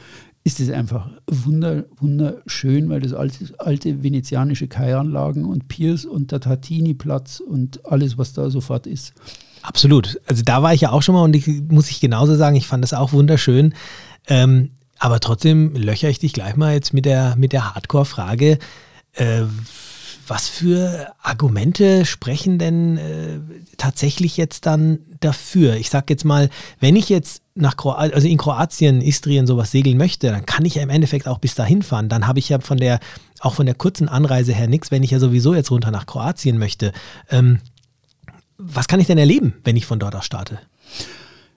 ist 0.46 0.60
es 0.60 0.70
einfach 0.70 1.08
wunder, 1.26 1.84
wunderschön, 1.96 2.90
weil 2.90 3.00
das 3.00 3.14
alte, 3.14 3.46
alte 3.58 4.02
venezianische 4.02 4.68
Kaianlagen 4.68 5.46
und 5.46 5.68
Piers 5.68 6.04
und 6.04 6.32
der 6.32 6.40
Tartini-Platz 6.40 7.40
und 7.40 7.86
alles, 7.86 8.18
was 8.18 8.34
da 8.34 8.50
sofort 8.50 8.86
ist. 8.86 9.14
Absolut. 9.62 10.20
Also 10.26 10.42
da 10.44 10.62
war 10.62 10.74
ich 10.74 10.82
ja 10.82 10.90
auch 10.92 11.00
schon 11.00 11.14
mal 11.14 11.22
und 11.22 11.34
ich 11.34 11.48
muss 11.70 11.88
ich 11.88 12.00
genauso 12.00 12.36
sagen, 12.36 12.56
ich 12.56 12.66
fand 12.66 12.84
das 12.84 12.92
auch 12.92 13.14
wunderschön. 13.14 13.72
Ähm, 14.26 14.72
aber 14.98 15.18
trotzdem 15.20 15.74
löcher 15.74 16.10
ich 16.10 16.18
dich 16.18 16.34
gleich 16.34 16.56
mal 16.56 16.74
jetzt 16.74 16.92
mit 16.92 17.06
der, 17.06 17.36
mit 17.36 17.54
der 17.54 17.74
Hardcore-Frage. 17.74 18.58
Äh, 19.14 19.44
was 20.28 20.48
für 20.48 21.12
Argumente 21.22 22.04
sprechen 22.06 22.58
denn 22.58 22.96
äh, 22.98 23.40
tatsächlich 23.76 24.36
jetzt 24.36 24.66
dann 24.66 24.98
dafür? 25.20 25.76
Ich 25.76 25.90
sage 25.90 26.06
jetzt 26.10 26.24
mal, 26.24 26.50
wenn 26.80 26.96
ich 26.96 27.08
jetzt 27.08 27.42
nach 27.54 27.76
Kroatien, 27.76 28.14
also 28.14 28.28
in 28.28 28.38
Kroatien, 28.38 29.00
Istrien 29.00 29.46
sowas 29.46 29.70
segeln 29.70 29.96
möchte, 29.96 30.28
dann 30.28 30.46
kann 30.46 30.64
ich 30.64 30.76
ja 30.76 30.82
im 30.82 30.90
Endeffekt 30.90 31.28
auch 31.28 31.38
bis 31.38 31.54
dahin 31.54 31.82
fahren. 31.82 32.08
Dann 32.08 32.26
habe 32.26 32.38
ich 32.38 32.48
ja 32.48 32.60
von 32.60 32.78
der, 32.78 33.00
auch 33.40 33.54
von 33.54 33.66
der 33.66 33.74
kurzen 33.74 34.08
Anreise 34.08 34.52
her 34.52 34.68
nichts, 34.68 34.90
wenn 34.90 35.02
ich 35.02 35.10
ja 35.10 35.20
sowieso 35.20 35.54
jetzt 35.54 35.70
runter 35.70 35.90
nach 35.90 36.06
Kroatien 36.06 36.58
möchte. 36.58 36.92
Ähm, 37.30 37.58
was 38.56 38.88
kann 38.88 39.00
ich 39.00 39.06
denn 39.06 39.18
erleben, 39.18 39.54
wenn 39.64 39.76
ich 39.76 39.86
von 39.86 39.98
dort 39.98 40.14
aus 40.14 40.24
starte? 40.24 40.58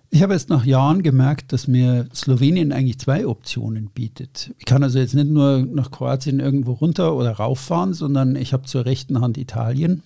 Ich 0.10 0.24
habe 0.24 0.34
jetzt 0.34 0.50
nach 0.50 0.66
Jahren 0.66 1.04
gemerkt, 1.04 1.52
dass 1.52 1.68
mir 1.68 2.08
Slowenien 2.14 2.72
eigentlich 2.72 3.00
zwei 3.00 3.28
Optionen 3.28 3.90
bietet. 3.94 4.54
Ich 4.58 4.66
kann 4.66 4.82
also 4.82 5.00
jetzt 5.00 5.16
nicht 5.16 5.28
nur 5.28 5.60
nach 5.60 5.92
Kroatien 5.92 6.40
irgendwo 6.40 6.74
runter 6.74 7.16
oder 7.16 7.32
rauffahren, 7.32 7.94
sondern 7.94 8.36
ich 8.36 8.54
habe 8.54 8.64
zur 8.64 8.86
rechten 8.86 9.20
Hand 9.20 9.38
Italien, 9.38 10.04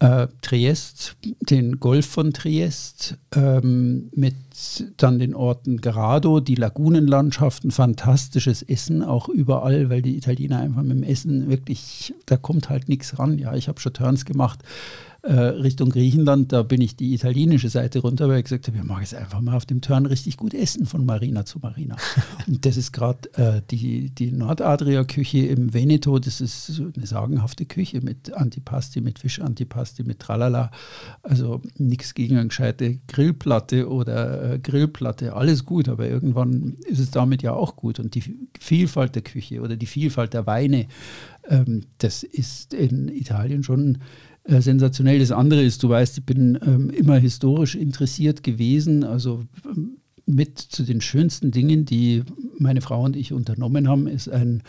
äh, 0.00 0.26
Triest, 0.42 1.16
den 1.40 1.80
Golf 1.80 2.04
von 2.04 2.34
Triest, 2.34 3.16
ähm, 3.34 4.10
mit 4.14 4.34
dann 4.98 5.18
den 5.18 5.34
Orten 5.34 5.80
Grado, 5.80 6.40
die 6.40 6.54
Lagunenlandschaften, 6.54 7.70
fantastisches 7.70 8.62
Essen 8.62 9.02
auch 9.02 9.30
überall, 9.30 9.88
weil 9.88 10.02
die 10.02 10.18
Italiener 10.18 10.60
einfach 10.60 10.82
mit 10.82 10.98
dem 10.98 11.02
Essen 11.02 11.48
wirklich, 11.48 12.14
da 12.26 12.36
kommt 12.36 12.68
halt 12.68 12.90
nichts 12.90 13.18
ran. 13.18 13.38
Ja, 13.38 13.54
ich 13.54 13.68
habe 13.68 13.80
schon 13.80 13.94
Turns 13.94 14.26
gemacht 14.26 14.62
Richtung 15.32 15.90
Griechenland, 15.90 16.52
da 16.52 16.62
bin 16.62 16.80
ich 16.80 16.96
die 16.96 17.12
italienische 17.12 17.68
Seite 17.68 17.98
runter, 17.98 18.28
weil 18.28 18.38
ich 18.38 18.44
gesagt 18.44 18.68
habe, 18.68 18.76
wir 18.76 18.84
machen 18.84 19.00
jetzt 19.00 19.14
einfach 19.14 19.40
mal 19.40 19.56
auf 19.56 19.66
dem 19.66 19.80
Turn 19.80 20.06
richtig 20.06 20.36
gut 20.36 20.54
essen 20.54 20.86
von 20.86 21.04
Marina 21.04 21.44
zu 21.44 21.58
Marina. 21.58 21.96
Und 22.46 22.64
das 22.64 22.76
ist 22.76 22.92
gerade 22.92 23.32
äh, 23.34 23.62
die, 23.70 24.10
die 24.10 24.30
Nordadria-Küche 24.30 25.46
im 25.46 25.74
Veneto, 25.74 26.18
das 26.18 26.40
ist 26.40 26.80
eine 26.96 27.06
sagenhafte 27.06 27.66
Küche 27.66 28.00
mit 28.00 28.32
Antipasti, 28.34 29.00
mit 29.00 29.18
Fischantipasti, 29.18 30.04
mit 30.04 30.20
Tralala. 30.20 30.70
Also 31.22 31.60
nichts 31.76 32.14
gegen 32.14 32.36
eine 32.36 32.48
gescheite 32.48 32.98
Grillplatte 33.08 33.88
oder 33.88 34.52
äh, 34.52 34.58
Grillplatte, 34.58 35.34
alles 35.34 35.64
gut, 35.64 35.88
aber 35.88 36.08
irgendwann 36.08 36.76
ist 36.86 37.00
es 37.00 37.10
damit 37.10 37.42
ja 37.42 37.52
auch 37.52 37.76
gut. 37.76 37.98
Und 37.98 38.14
die 38.14 38.22
Vielfalt 38.60 39.14
der 39.14 39.22
Küche 39.22 39.60
oder 39.60 39.76
die 39.76 39.86
Vielfalt 39.86 40.34
der 40.34 40.46
Weine, 40.46 40.86
ähm, 41.48 41.82
das 41.98 42.22
ist 42.22 42.74
in 42.74 43.08
Italien 43.08 43.62
schon 43.62 43.98
äh, 44.46 44.60
sensationell. 44.60 45.18
Das 45.18 45.32
andere 45.32 45.62
ist, 45.62 45.82
du 45.82 45.88
weißt, 45.88 46.18
ich 46.18 46.24
bin 46.24 46.58
ähm, 46.64 46.90
immer 46.90 47.16
historisch 47.16 47.74
interessiert 47.74 48.42
gewesen, 48.42 49.04
also 49.04 49.44
ähm, 49.64 49.98
mit 50.26 50.58
zu 50.58 50.82
den 50.82 51.00
schönsten 51.00 51.50
Dingen, 51.50 51.84
die 51.84 52.24
meine 52.58 52.80
Frau 52.80 53.02
und 53.02 53.16
ich 53.16 53.32
unternommen 53.32 53.88
haben, 53.88 54.06
ist 54.06 54.28
ein 54.28 54.62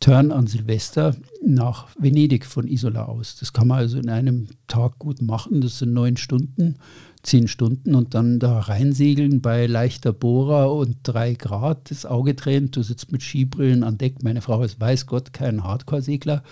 Turn 0.00 0.32
an 0.32 0.46
Silvester 0.46 1.14
nach 1.42 1.88
Venedig 1.98 2.44
von 2.44 2.66
Isola 2.68 3.04
aus. 3.04 3.36
Das 3.36 3.52
kann 3.52 3.68
man 3.68 3.78
also 3.78 3.98
in 3.98 4.10
einem 4.10 4.48
Tag 4.66 4.98
gut 4.98 5.22
machen. 5.22 5.60
Das 5.60 5.78
sind 5.78 5.94
neun 5.94 6.16
Stunden, 6.16 6.76
zehn 7.22 7.48
Stunden 7.48 7.94
und 7.94 8.14
dann 8.14 8.38
da 8.38 8.58
reinsegeln 8.60 9.40
bei 9.40 9.66
leichter 9.66 10.12
Bohrer 10.12 10.74
und 10.74 10.96
drei 11.04 11.34
Grad, 11.34 11.90
das 11.90 12.04
Auge 12.04 12.36
tränt. 12.36 12.76
Du 12.76 12.82
sitzt 12.82 13.12
mit 13.12 13.22
Skibrillen 13.22 13.82
an 13.82 13.96
Deck. 13.96 14.22
Meine 14.22 14.42
Frau 14.42 14.62
ist, 14.62 14.78
weiß 14.78 15.06
Gott, 15.06 15.32
kein 15.32 15.64
Hardcore-Segler 15.64 16.42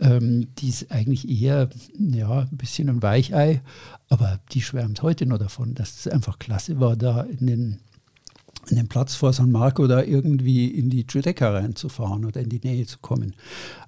ähm, 0.00 0.48
die 0.58 0.68
ist 0.68 0.90
eigentlich 0.90 1.28
eher 1.28 1.68
ja, 1.98 2.40
ein 2.40 2.56
bisschen 2.56 2.88
ein 2.88 3.02
Weichei, 3.02 3.62
aber 4.08 4.40
die 4.52 4.62
schwärmt 4.62 5.02
heute 5.02 5.26
nur 5.26 5.38
davon, 5.38 5.74
dass 5.74 5.98
es 6.00 6.08
einfach 6.08 6.38
klasse 6.38 6.80
war, 6.80 6.96
da 6.96 7.22
in 7.22 7.46
den, 7.46 7.80
in 8.68 8.76
den 8.76 8.88
Platz 8.88 9.14
vor 9.14 9.32
San 9.32 9.52
Marco 9.52 9.86
da 9.86 10.02
irgendwie 10.02 10.66
in 10.66 10.90
die 10.90 11.06
Giudecca 11.06 11.50
reinzufahren 11.50 12.24
oder 12.24 12.40
in 12.40 12.48
die 12.48 12.60
Nähe 12.62 12.86
zu 12.86 12.98
kommen. 12.98 13.34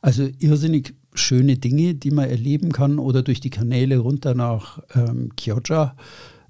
Also 0.01 0.29
irrsinnig 0.39 0.95
schöne 1.15 1.57
Dinge, 1.57 1.95
die 1.95 2.11
man 2.11 2.29
erleben 2.29 2.73
kann 2.73 2.99
oder 2.99 3.23
durch 3.23 3.41
die 3.41 3.51
Kanäle 3.51 3.99
runter 3.99 4.35
nach 4.35 4.81
ähm, 4.95 5.31
Chioggia. 5.37 5.97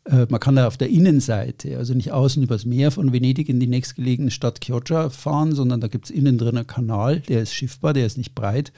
Äh, 0.09 0.27
man 0.29 0.41
kann 0.41 0.57
da 0.57 0.67
auf 0.67 0.77
der 0.77 0.91
Innenseite, 0.91 1.77
also 1.77 1.95
nicht 1.95 2.13
außen 2.13 2.43
übers 2.43 2.65
Meer 2.65 2.91
von 2.91 3.13
Venedig 3.13 3.49
in 3.49 3.61
die 3.61 3.67
nächstgelegene 3.67 4.31
Stadt 4.31 4.61
Chioggia 4.61 5.11
fahren, 5.11 5.55
sondern 5.55 5.81
da 5.81 5.89
gibt 5.89 6.07
es 6.07 6.11
innen 6.11 6.39
drin 6.39 6.57
einen 6.57 6.67
Kanal, 6.67 7.21
der 7.21 7.43
ist 7.43 7.55
schiffbar, 7.55 7.93
der 7.93 8.07
ist 8.07 8.19
nicht 8.19 8.35
breit. 8.35 8.73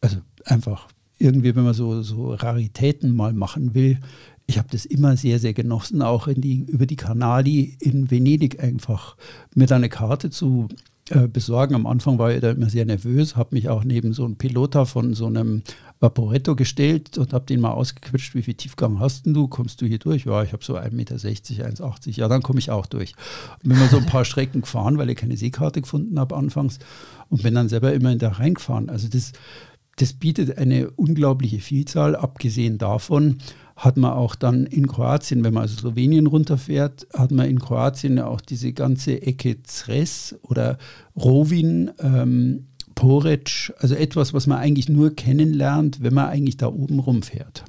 Also 0.00 0.18
einfach 0.44 0.88
irgendwie, 1.18 1.56
wenn 1.56 1.64
man 1.64 1.74
so, 1.74 2.02
so 2.02 2.34
Raritäten 2.34 3.14
mal 3.14 3.32
machen 3.32 3.74
will, 3.74 3.98
ich 4.46 4.58
habe 4.58 4.68
das 4.70 4.84
immer 4.84 5.16
sehr, 5.16 5.40
sehr 5.40 5.54
genossen, 5.54 6.02
auch 6.02 6.28
die, 6.32 6.66
über 6.68 6.86
die 6.86 6.96
Kanali 6.96 7.76
in 7.80 8.10
Venedig 8.10 8.62
einfach 8.62 9.16
mir 9.54 9.66
da 9.66 9.76
eine 9.76 9.88
Karte 9.88 10.30
zu 10.30 10.68
äh, 11.10 11.28
besorgen. 11.28 11.74
Am 11.76 11.86
Anfang 11.86 12.18
war 12.18 12.32
ich 12.32 12.40
da 12.40 12.50
immer 12.50 12.68
sehr 12.68 12.84
nervös, 12.84 13.36
habe 13.36 13.54
mich 13.54 13.68
auch 13.68 13.84
neben 13.84 14.12
so 14.12 14.24
einem 14.24 14.36
Pilota 14.36 14.84
von 14.86 15.14
so 15.14 15.26
einem 15.26 15.62
Vaporetto 16.00 16.56
gestellt 16.56 17.16
und 17.16 17.32
habe 17.32 17.46
den 17.46 17.60
mal 17.60 17.70
ausgequetscht, 17.70 18.34
wie 18.34 18.42
viel 18.42 18.54
Tiefgang 18.54 18.98
hast 18.98 19.24
denn 19.24 19.32
du? 19.32 19.46
Kommst 19.46 19.80
du 19.80 19.86
hier 19.86 19.98
durch? 19.98 20.24
Ja, 20.24 20.42
ich 20.42 20.52
habe 20.52 20.64
so 20.64 20.76
1,60 20.76 20.92
Meter, 20.94 21.14
1,80 21.14 22.16
Ja, 22.16 22.28
dann 22.28 22.42
komme 22.42 22.58
ich 22.58 22.70
auch 22.70 22.86
durch. 22.86 23.14
Und 23.62 23.68
bin 23.68 23.78
mal 23.78 23.88
so 23.88 23.98
ein 23.98 24.06
paar 24.06 24.24
Strecken 24.26 24.62
gefahren, 24.62 24.98
weil 24.98 25.08
ich 25.08 25.16
keine 25.16 25.36
Seekarte 25.36 25.80
gefunden 25.80 26.18
habe 26.18 26.36
anfangs 26.36 26.80
und 27.30 27.42
bin 27.42 27.54
dann 27.54 27.68
selber 27.68 27.92
immer 27.92 28.10
in 28.10 28.18
da 28.18 28.32
reingefahren. 28.32 28.90
Also 28.90 29.08
das, 29.08 29.32
das 29.96 30.12
bietet 30.12 30.58
eine 30.58 30.90
unglaubliche 30.90 31.60
Vielzahl, 31.60 32.16
abgesehen 32.16 32.78
davon, 32.78 33.38
hat 33.76 33.98
man 33.98 34.12
auch 34.12 34.34
dann 34.34 34.64
in 34.64 34.88
Kroatien, 34.88 35.44
wenn 35.44 35.52
man 35.52 35.64
also 35.64 35.76
Slowenien 35.76 36.26
runterfährt, 36.26 37.06
hat 37.12 37.30
man 37.30 37.48
in 37.48 37.60
Kroatien 37.60 38.18
auch 38.18 38.40
diese 38.40 38.72
ganze 38.72 39.20
Ecke 39.20 39.62
Zres 39.64 40.34
oder 40.42 40.78
Rovin, 41.14 41.90
ähm, 42.00 42.68
Porec, 42.94 43.74
also 43.78 43.94
etwas, 43.94 44.32
was 44.32 44.46
man 44.46 44.58
eigentlich 44.58 44.88
nur 44.88 45.14
kennenlernt, 45.14 46.02
wenn 46.02 46.14
man 46.14 46.30
eigentlich 46.30 46.56
da 46.56 46.68
oben 46.68 46.98
rumfährt. 46.98 47.64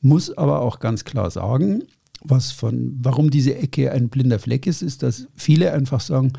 Muss 0.00 0.36
aber 0.36 0.62
auch 0.62 0.80
ganz 0.80 1.04
klar 1.04 1.30
sagen, 1.30 1.84
was 2.24 2.50
von, 2.50 2.98
warum 3.02 3.30
diese 3.30 3.54
Ecke 3.54 3.92
ein 3.92 4.08
blinder 4.08 4.38
Fleck 4.38 4.66
ist, 4.66 4.80
ist, 4.80 5.02
dass 5.02 5.28
viele 5.34 5.72
einfach 5.72 6.00
sagen, 6.00 6.32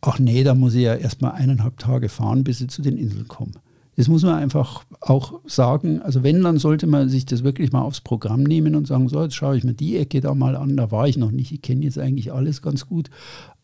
ach 0.00 0.18
nee, 0.18 0.42
da 0.42 0.56
muss 0.56 0.74
ich 0.74 0.82
ja 0.82 0.94
erstmal 0.94 1.32
eineinhalb 1.32 1.78
Tage 1.78 2.08
fahren, 2.08 2.42
bis 2.42 2.60
ich 2.60 2.68
zu 2.68 2.82
den 2.82 2.98
Inseln 2.98 3.28
komme. 3.28 3.52
Das 3.96 4.08
muss 4.08 4.22
man 4.22 4.34
einfach 4.36 4.84
auch 5.00 5.40
sagen. 5.44 6.00
Also 6.00 6.22
wenn, 6.22 6.42
dann 6.42 6.58
sollte 6.58 6.86
man 6.86 7.08
sich 7.08 7.26
das 7.26 7.44
wirklich 7.44 7.72
mal 7.72 7.82
aufs 7.82 8.00
Programm 8.00 8.42
nehmen 8.42 8.74
und 8.74 8.86
sagen, 8.86 9.08
so, 9.08 9.22
jetzt 9.22 9.34
schaue 9.34 9.56
ich 9.56 9.64
mir 9.64 9.74
die 9.74 9.98
Ecke 9.98 10.20
da 10.20 10.34
mal 10.34 10.56
an. 10.56 10.76
Da 10.76 10.90
war 10.90 11.06
ich 11.08 11.18
noch 11.18 11.30
nicht. 11.30 11.52
Ich 11.52 11.62
kenne 11.62 11.84
jetzt 11.84 11.98
eigentlich 11.98 12.32
alles 12.32 12.62
ganz 12.62 12.86
gut. 12.86 13.10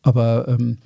Aber 0.03 0.47
ähm, 0.49 0.79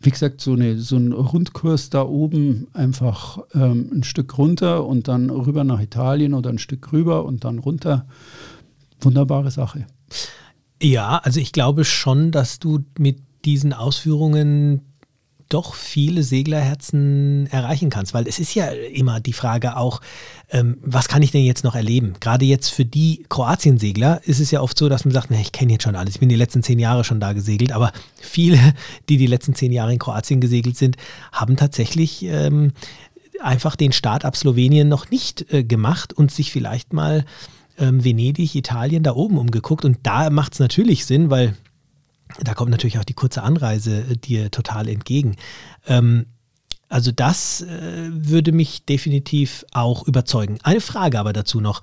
wie 0.00 0.10
gesagt, 0.10 0.40
so, 0.40 0.52
eine, 0.52 0.78
so 0.78 0.96
ein 0.96 1.12
Rundkurs 1.12 1.90
da 1.90 2.02
oben 2.02 2.68
einfach 2.72 3.38
ähm, 3.52 3.90
ein 3.92 4.04
Stück 4.04 4.38
runter 4.38 4.86
und 4.86 5.08
dann 5.08 5.30
rüber 5.30 5.64
nach 5.64 5.80
Italien 5.80 6.34
oder 6.34 6.50
ein 6.50 6.58
Stück 6.58 6.92
rüber 6.92 7.24
und 7.24 7.44
dann 7.44 7.58
runter. 7.58 8.06
Wunderbare 9.00 9.50
Sache. 9.50 9.86
Ja, 10.80 11.18
also 11.18 11.40
ich 11.40 11.50
glaube 11.50 11.84
schon, 11.84 12.30
dass 12.30 12.60
du 12.60 12.84
mit 12.96 13.18
diesen 13.44 13.72
Ausführungen 13.72 14.82
doch 15.48 15.74
viele 15.74 16.22
Seglerherzen 16.22 17.46
erreichen 17.50 17.90
kannst, 17.90 18.14
weil 18.14 18.26
es 18.26 18.38
ist 18.38 18.54
ja 18.54 18.66
immer 18.66 19.20
die 19.20 19.32
Frage 19.32 19.76
auch, 19.76 20.00
ähm, 20.50 20.78
was 20.82 21.08
kann 21.08 21.22
ich 21.22 21.30
denn 21.30 21.44
jetzt 21.44 21.64
noch 21.64 21.74
erleben? 21.74 22.14
Gerade 22.20 22.44
jetzt 22.44 22.70
für 22.70 22.84
die 22.84 23.24
Kroatien-Segler 23.28 24.20
ist 24.24 24.40
es 24.40 24.50
ja 24.50 24.60
oft 24.60 24.78
so, 24.78 24.88
dass 24.88 25.04
man 25.04 25.12
sagt, 25.12 25.30
nee, 25.30 25.40
ich 25.40 25.52
kenne 25.52 25.72
jetzt 25.72 25.84
schon 25.84 25.96
alles, 25.96 26.14
ich 26.14 26.20
bin 26.20 26.28
die 26.28 26.36
letzten 26.36 26.62
zehn 26.62 26.78
Jahre 26.78 27.04
schon 27.04 27.20
da 27.20 27.32
gesegelt, 27.32 27.72
aber 27.72 27.92
viele, 28.20 28.74
die 29.08 29.16
die 29.16 29.26
letzten 29.26 29.54
zehn 29.54 29.72
Jahre 29.72 29.92
in 29.92 29.98
Kroatien 29.98 30.40
gesegelt 30.40 30.76
sind, 30.76 30.96
haben 31.32 31.56
tatsächlich 31.56 32.24
ähm, 32.24 32.72
einfach 33.40 33.76
den 33.76 33.92
Start 33.92 34.24
ab 34.24 34.36
Slowenien 34.36 34.88
noch 34.88 35.10
nicht 35.10 35.52
äh, 35.52 35.64
gemacht 35.64 36.12
und 36.12 36.30
sich 36.30 36.52
vielleicht 36.52 36.92
mal 36.92 37.24
ähm, 37.78 38.04
Venedig, 38.04 38.54
Italien 38.54 39.02
da 39.02 39.14
oben 39.14 39.38
umgeguckt. 39.38 39.84
Und 39.84 39.98
da 40.02 40.30
macht 40.30 40.54
es 40.54 40.58
natürlich 40.58 41.06
Sinn, 41.06 41.30
weil 41.30 41.54
da 42.38 42.54
kommt 42.54 42.70
natürlich 42.70 42.98
auch 42.98 43.04
die 43.04 43.14
kurze 43.14 43.42
Anreise 43.42 44.00
äh, 44.00 44.16
dir 44.16 44.50
total 44.50 44.88
entgegen. 44.88 45.36
Ähm, 45.86 46.26
also 46.88 47.12
das 47.12 47.62
äh, 47.62 48.08
würde 48.10 48.52
mich 48.52 48.84
definitiv 48.86 49.64
auch 49.72 50.06
überzeugen. 50.06 50.58
Eine 50.62 50.80
Frage 50.80 51.18
aber 51.18 51.32
dazu 51.32 51.60
noch, 51.60 51.82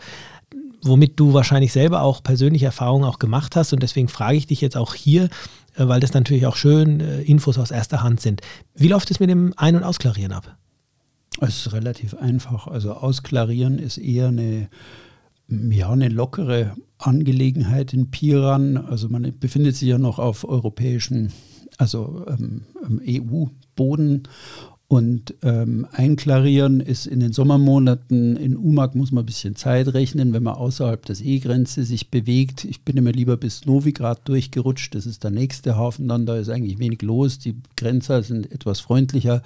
womit 0.82 1.20
du 1.20 1.34
wahrscheinlich 1.34 1.72
selber 1.72 2.02
auch 2.02 2.24
persönliche 2.24 2.66
Erfahrungen 2.66 3.06
auch 3.06 3.20
gemacht 3.20 3.56
hast 3.56 3.74
und 3.74 3.84
deswegen 3.84 4.08
frage 4.08 4.38
ich 4.38 4.48
dich 4.48 4.62
jetzt 4.62 4.78
auch 4.78 4.94
hier, 4.94 5.26
äh, 5.76 5.88
weil 5.88 6.00
das 6.00 6.14
natürlich 6.14 6.46
auch 6.48 6.56
schön 6.56 7.02
äh, 7.02 7.22
Infos 7.22 7.58
aus 7.58 7.72
erster 7.72 8.02
Hand 8.02 8.22
sind. 8.22 8.42
Wie 8.74 8.88
läuft 8.88 9.12
es 9.12 9.20
mit 9.20 9.30
dem 9.30 9.54
Ein- 9.58 9.76
und 9.76 9.84
Ausklarieren 9.84 10.32
ab? 10.32 10.58
Es 11.42 11.66
ist 11.66 11.74
relativ 11.74 12.16
einfach. 12.16 12.68
Also 12.68 12.94
Ausklarieren 12.94 13.78
ist 13.78 13.98
eher 13.98 14.30
eine 14.30 14.70
ja, 15.48 15.90
eine 15.90 16.10
lockere 16.10 16.76
Angelegenheit 16.98 17.94
in 17.94 18.10
Piran. 18.12 18.78
Also 18.78 19.10
man 19.10 19.32
befindet 19.40 19.76
sich 19.76 19.90
ja 19.90 19.98
noch 19.98 20.20
auf 20.20 20.48
europäischen, 20.48 21.32
also 21.78 22.26
ähm, 22.28 22.66
EU-Boden 23.08 24.24
und 24.96 25.34
ähm, 25.44 25.86
einklarieren 25.92 26.80
ist 26.80 27.06
in 27.06 27.20
den 27.20 27.34
Sommermonaten, 27.34 28.38
in 28.38 28.56
Umag 28.56 28.96
muss 28.96 29.12
man 29.12 29.24
ein 29.24 29.26
bisschen 29.26 29.58
Zeit 29.58 29.94
rechnen, 29.94 30.32
wenn 30.32 30.44
man 30.44 30.56
außerhalb 30.56 31.06
der 31.06 31.16
Seegrenze 31.16 31.84
sich 31.84 32.10
bewegt. 32.10 32.64
Ich 32.64 32.84
bin 32.84 32.96
immer 32.96 33.12
lieber 33.12 33.36
bis 33.36 33.66
Novigrad 33.66 34.26
durchgerutscht, 34.26 34.96
das 34.96 35.06
ist 35.06 35.26
der 35.26 35.32
nächste 35.32 35.76
Hafen 35.76 36.08
dann, 36.08 36.26
da 36.26 36.38
ist 36.38 36.48
eigentlich 36.48 36.80
wenig 36.80 37.02
los. 37.02 37.40
Die 37.40 37.58
Grenzer 37.76 38.24
sind 38.24 38.50
etwas 38.54 38.80
freundlicher, 38.80 39.42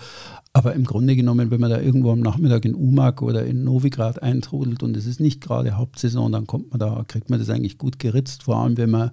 aber 0.54 0.76
im 0.76 0.84
Grunde 0.84 1.16
genommen, 1.16 1.50
wenn 1.50 1.60
man 1.60 1.72
da 1.72 1.82
irgendwo 1.82 2.12
am 2.12 2.20
Nachmittag 2.20 2.66
in 2.66 2.76
Umag 2.76 3.24
oder 3.24 3.44
in 3.44 3.64
Novigrad 3.64 4.22
eintrudelt 4.22 4.84
und 4.84 4.96
es 4.96 5.08
ist 5.08 5.20
nicht 5.20 5.42
gerade 5.42 5.78
Hauptsaison, 5.78 6.32
dann 6.32 6.46
kommt 6.46 6.70
man 6.70 6.80
da, 6.80 7.04
kriegt 7.08 7.32
man 7.32 7.40
das 7.40 7.50
eigentlich 7.50 7.80
gut 7.80 7.98
geritzt, 7.98 8.44
vor 8.44 8.58
allem 8.58 8.78
wenn 8.78 8.92
man 8.92 9.10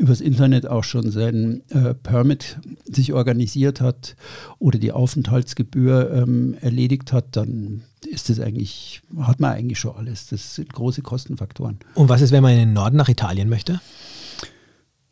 übers 0.00 0.20
Internet 0.20 0.66
auch 0.66 0.82
schon 0.82 1.10
seinen 1.10 1.62
äh, 1.70 1.94
Permit 1.94 2.58
sich 2.86 3.12
organisiert 3.12 3.80
hat 3.80 4.16
oder 4.58 4.78
die 4.78 4.92
Aufenthaltsgebühr 4.92 6.10
ähm, 6.12 6.56
erledigt 6.60 7.12
hat, 7.12 7.36
dann 7.36 7.82
ist 8.08 8.30
das 8.30 8.40
eigentlich, 8.40 9.02
hat 9.20 9.40
man 9.40 9.52
eigentlich 9.52 9.78
schon 9.78 9.94
alles. 9.94 10.28
Das 10.28 10.54
sind 10.54 10.72
große 10.72 11.02
Kostenfaktoren. 11.02 11.78
Und 11.94 12.08
was 12.08 12.22
ist, 12.22 12.32
wenn 12.32 12.42
man 12.42 12.52
in 12.52 12.58
den 12.60 12.72
Norden 12.72 12.96
nach 12.96 13.08
Italien 13.10 13.48
möchte? 13.48 13.80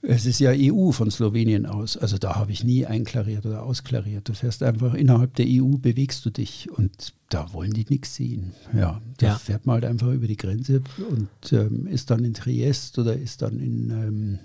Es 0.00 0.26
ist 0.26 0.38
ja 0.38 0.52
EU 0.54 0.92
von 0.92 1.10
Slowenien 1.10 1.66
aus. 1.66 1.96
Also 1.96 2.18
da 2.18 2.36
habe 2.36 2.52
ich 2.52 2.64
nie 2.64 2.86
einklariert 2.86 3.44
oder 3.44 3.64
ausklariert. 3.64 4.28
Du 4.28 4.32
fährst 4.32 4.62
einfach 4.62 4.94
innerhalb 4.94 5.34
der 5.34 5.46
EU, 5.48 5.76
bewegst 5.76 6.24
du 6.24 6.30
dich 6.30 6.70
und 6.70 7.12
da 7.28 7.52
wollen 7.52 7.72
die 7.72 7.84
nichts 7.88 8.14
sehen. 8.14 8.52
Ja, 8.74 9.02
da 9.18 9.26
ja. 9.26 9.34
fährt 9.34 9.66
man 9.66 9.74
halt 9.74 9.84
einfach 9.84 10.08
über 10.12 10.28
die 10.28 10.36
Grenze 10.36 10.82
und 11.10 11.52
ähm, 11.52 11.86
ist 11.88 12.10
dann 12.10 12.24
in 12.24 12.32
Triest 12.32 12.98
oder 12.98 13.16
ist 13.16 13.42
dann 13.42 13.58
in 13.58 13.90
ähm, 13.90 14.38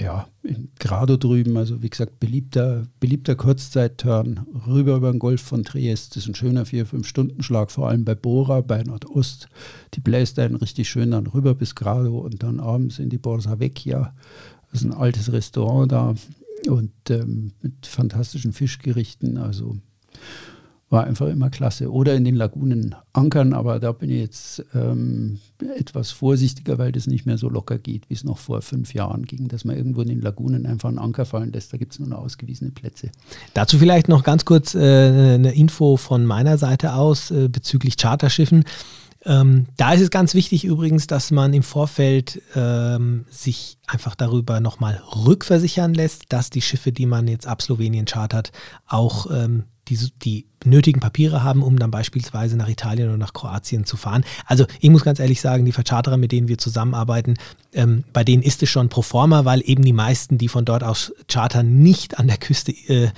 ja, 0.00 0.26
in 0.42 0.70
Grado 0.78 1.16
drüben, 1.16 1.56
also 1.56 1.82
wie 1.82 1.90
gesagt, 1.90 2.18
beliebter, 2.20 2.86
beliebter 3.00 3.36
Kurzzeitturn 3.36 4.46
rüber 4.66 4.96
über 4.96 5.12
den 5.12 5.18
Golf 5.18 5.42
von 5.42 5.62
Triest. 5.62 6.16
Das 6.16 6.24
ist 6.24 6.28
ein 6.28 6.34
schöner 6.34 6.64
4-5-Stunden-Schlag, 6.64 7.70
vor 7.70 7.88
allem 7.88 8.04
bei 8.04 8.14
Bora, 8.14 8.62
bei 8.62 8.82
Nordost. 8.82 9.48
Die 9.94 10.00
bläst 10.00 10.38
einen 10.38 10.56
richtig 10.56 10.88
schön 10.88 11.10
dann 11.10 11.26
rüber 11.26 11.54
bis 11.54 11.74
Grado 11.74 12.18
und 12.18 12.42
dann 12.42 12.60
abends 12.60 12.98
in 12.98 13.10
die 13.10 13.18
Borsa 13.18 13.60
Vecchia. 13.60 14.14
Das 14.70 14.80
ist 14.80 14.86
ein 14.86 14.94
altes 14.94 15.32
Restaurant 15.32 15.92
da 15.92 16.14
und 16.68 16.92
ähm, 17.10 17.52
mit 17.60 17.86
fantastischen 17.86 18.52
Fischgerichten. 18.52 19.36
Also 19.36 19.76
war 20.90 21.04
einfach 21.04 21.28
immer 21.28 21.50
klasse. 21.50 21.90
Oder 21.90 22.14
in 22.16 22.24
den 22.24 22.34
Lagunen 22.34 22.96
ankern, 23.12 23.54
aber 23.54 23.78
da 23.78 23.92
bin 23.92 24.10
ich 24.10 24.18
jetzt 24.18 24.64
ähm, 24.74 25.38
etwas 25.76 26.10
vorsichtiger, 26.10 26.78
weil 26.78 26.90
das 26.90 27.06
nicht 27.06 27.26
mehr 27.26 27.38
so 27.38 27.48
locker 27.48 27.78
geht, 27.78 28.10
wie 28.10 28.14
es 28.14 28.24
noch 28.24 28.38
vor 28.38 28.60
fünf 28.60 28.92
Jahren 28.92 29.24
ging, 29.24 29.46
dass 29.46 29.64
man 29.64 29.76
irgendwo 29.76 30.02
in 30.02 30.08
den 30.08 30.20
Lagunen 30.20 30.66
einfach 30.66 30.88
einen 30.88 30.98
Anker 30.98 31.24
fallen 31.24 31.52
lässt. 31.52 31.72
Da 31.72 31.76
gibt 31.76 31.92
es 31.92 32.00
nur 32.00 32.08
noch 32.08 32.18
ausgewiesene 32.18 32.72
Plätze. 32.72 33.10
Dazu 33.54 33.78
vielleicht 33.78 34.08
noch 34.08 34.24
ganz 34.24 34.44
kurz 34.44 34.74
äh, 34.74 34.78
eine 34.80 35.54
Info 35.54 35.96
von 35.96 36.26
meiner 36.26 36.58
Seite 36.58 36.94
aus 36.94 37.30
äh, 37.30 37.48
bezüglich 37.48 37.96
Charterschiffen. 37.96 38.64
Ähm, 39.24 39.66
da 39.76 39.92
ist 39.92 40.00
es 40.00 40.10
ganz 40.10 40.34
wichtig 40.34 40.64
übrigens, 40.64 41.06
dass 41.06 41.30
man 41.30 41.52
im 41.52 41.62
Vorfeld 41.62 42.42
ähm, 42.56 43.26
sich 43.30 43.78
einfach 43.86 44.16
darüber 44.16 44.60
nochmal 44.60 45.00
rückversichern 45.24 45.94
lässt, 45.94 46.32
dass 46.32 46.50
die 46.50 46.62
Schiffe, 46.62 46.90
die 46.90 47.06
man 47.06 47.28
jetzt 47.28 47.46
ab 47.46 47.62
Slowenien 47.62 48.06
chartert, 48.06 48.50
auch 48.86 49.30
ähm, 49.30 49.64
die, 49.90 50.10
die 50.22 50.46
nötigen 50.64 51.00
Papiere 51.00 51.42
haben, 51.42 51.62
um 51.62 51.78
dann 51.78 51.90
beispielsweise 51.90 52.56
nach 52.56 52.68
Italien 52.68 53.08
oder 53.08 53.16
nach 53.16 53.32
Kroatien 53.32 53.84
zu 53.84 53.96
fahren. 53.96 54.24
Also 54.46 54.66
ich 54.80 54.90
muss 54.90 55.04
ganz 55.04 55.18
ehrlich 55.18 55.40
sagen, 55.40 55.64
die 55.64 55.72
Vercharterer, 55.72 56.16
mit 56.16 56.32
denen 56.32 56.48
wir 56.48 56.58
zusammenarbeiten, 56.58 57.34
ähm, 57.72 58.04
bei 58.12 58.24
denen 58.24 58.42
ist 58.42 58.62
es 58.62 58.68
schon 58.68 58.88
pro 58.88 59.02
forma, 59.02 59.44
weil 59.44 59.62
eben 59.64 59.84
die 59.84 59.92
meisten, 59.92 60.38
die 60.38 60.48
von 60.48 60.64
dort 60.64 60.84
aus 60.84 61.12
chartern, 61.28 61.78
nicht 61.82 62.18
an 62.18 62.26
der 62.26 62.36
Küste 62.36 62.72
äh, 62.72 63.10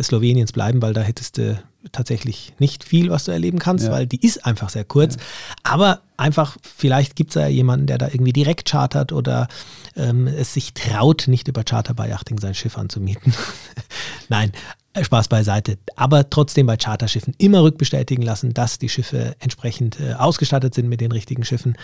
Sloweniens 0.00 0.52
bleiben, 0.52 0.82
weil 0.82 0.92
da 0.92 1.00
hättest 1.00 1.38
du 1.38 1.58
tatsächlich 1.92 2.52
nicht 2.58 2.84
viel, 2.84 3.10
was 3.10 3.24
du 3.24 3.32
erleben 3.32 3.58
kannst, 3.58 3.86
ja. 3.86 3.92
weil 3.92 4.06
die 4.06 4.24
ist 4.24 4.44
einfach 4.44 4.68
sehr 4.68 4.84
kurz. 4.84 5.14
Ja. 5.14 5.20
Aber 5.62 6.02
einfach, 6.16 6.56
vielleicht 6.62 7.16
gibt 7.16 7.30
es 7.30 7.34
ja 7.36 7.46
jemanden, 7.46 7.86
der 7.86 7.98
da 7.98 8.08
irgendwie 8.08 8.32
direkt 8.32 8.68
chartert 8.68 9.12
oder 9.12 9.48
ähm, 9.96 10.26
es 10.26 10.54
sich 10.54 10.74
traut, 10.74 11.28
nicht 11.28 11.48
über 11.48 11.64
Charter 11.64 11.94
bei 11.94 12.08
Yachting 12.08 12.38
sein 12.38 12.54
Schiff 12.54 12.76
anzumieten. 12.76 13.32
Nein, 14.28 14.52
Spaß 15.00 15.28
beiseite. 15.28 15.78
Aber 15.96 16.28
trotzdem 16.28 16.66
bei 16.66 16.76
Charterschiffen 16.76 17.34
immer 17.38 17.62
rückbestätigen 17.62 18.24
lassen, 18.24 18.54
dass 18.54 18.78
die 18.78 18.88
Schiffe 18.88 19.36
entsprechend 19.38 20.00
äh, 20.00 20.14
ausgestattet 20.14 20.74
sind 20.74 20.88
mit 20.88 21.00
den 21.00 21.12
richtigen 21.12 21.44
Schiffen, 21.44 21.76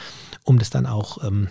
um 0.45 0.59
das 0.59 0.71
dann 0.71 0.87
auch 0.87 1.23
ähm, 1.25 1.49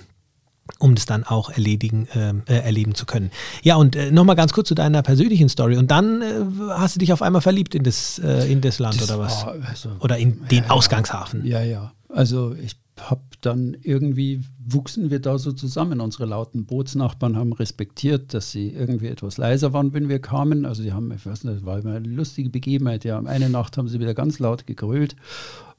um 0.79 0.95
das 0.95 1.05
dann 1.05 1.23
auch 1.23 1.49
erledigen, 1.49 2.07
ähm, 2.15 2.43
äh, 2.47 2.55
erleben 2.55 2.95
zu 2.95 3.05
können. 3.05 3.31
Ja, 3.63 3.75
und 3.75 3.95
äh, 3.95 4.11
nochmal 4.11 4.35
ganz 4.35 4.53
kurz 4.53 4.69
zu 4.69 4.75
deiner 4.75 5.01
persönlichen 5.01 5.49
Story. 5.49 5.77
Und 5.77 5.91
dann 5.91 6.21
äh, 6.21 6.25
hast 6.69 6.95
du 6.95 6.99
dich 6.99 7.11
auf 7.11 7.21
einmal 7.21 7.41
verliebt 7.41 7.75
in 7.75 7.83
das, 7.83 8.19
äh, 8.19 8.49
in 8.51 8.61
das 8.61 8.79
Land 8.79 9.01
Das 9.01 9.09
oder 9.09 9.19
was? 9.19 9.45
war, 9.45 9.55
also, 9.67 9.89
oder 9.99 10.17
in 10.17 10.47
den 10.47 10.63
ja, 10.63 10.69
Ausgangshafen. 10.69 11.45
Ja, 11.45 11.61
ja. 11.61 11.91
Also 12.07 12.55
ich 12.55 12.75
habe 12.99 13.21
dann 13.41 13.75
irgendwie, 13.81 14.41
wuchsen 14.63 15.09
wir 15.09 15.19
da 15.19 15.37
so 15.37 15.51
zusammen. 15.51 15.99
Unsere 15.99 16.25
lauten 16.25 16.65
Bootsnachbarn 16.65 17.35
haben 17.35 17.53
respektiert, 17.53 18.33
dass 18.33 18.51
sie 18.51 18.69
irgendwie 18.69 19.07
etwas 19.07 19.37
leiser 19.37 19.73
waren, 19.73 19.93
wenn 19.93 20.09
wir 20.09 20.19
kamen. 20.19 20.65
Also 20.65 20.83
die 20.83 20.93
haben, 20.93 21.11
ich 21.11 21.25
weiß 21.25 21.43
nicht, 21.43 21.57
das 21.57 21.65
war 21.65 21.79
immer 21.79 21.95
eine 21.95 22.07
lustige 22.07 22.49
Begebenheit. 22.49 23.03
Ja, 23.03 23.19
eine 23.19 23.49
Nacht 23.49 23.77
haben 23.77 23.87
sie 23.87 23.99
wieder 23.99 24.13
ganz 24.13 24.39
laut 24.39 24.67
gegrölt, 24.67 25.15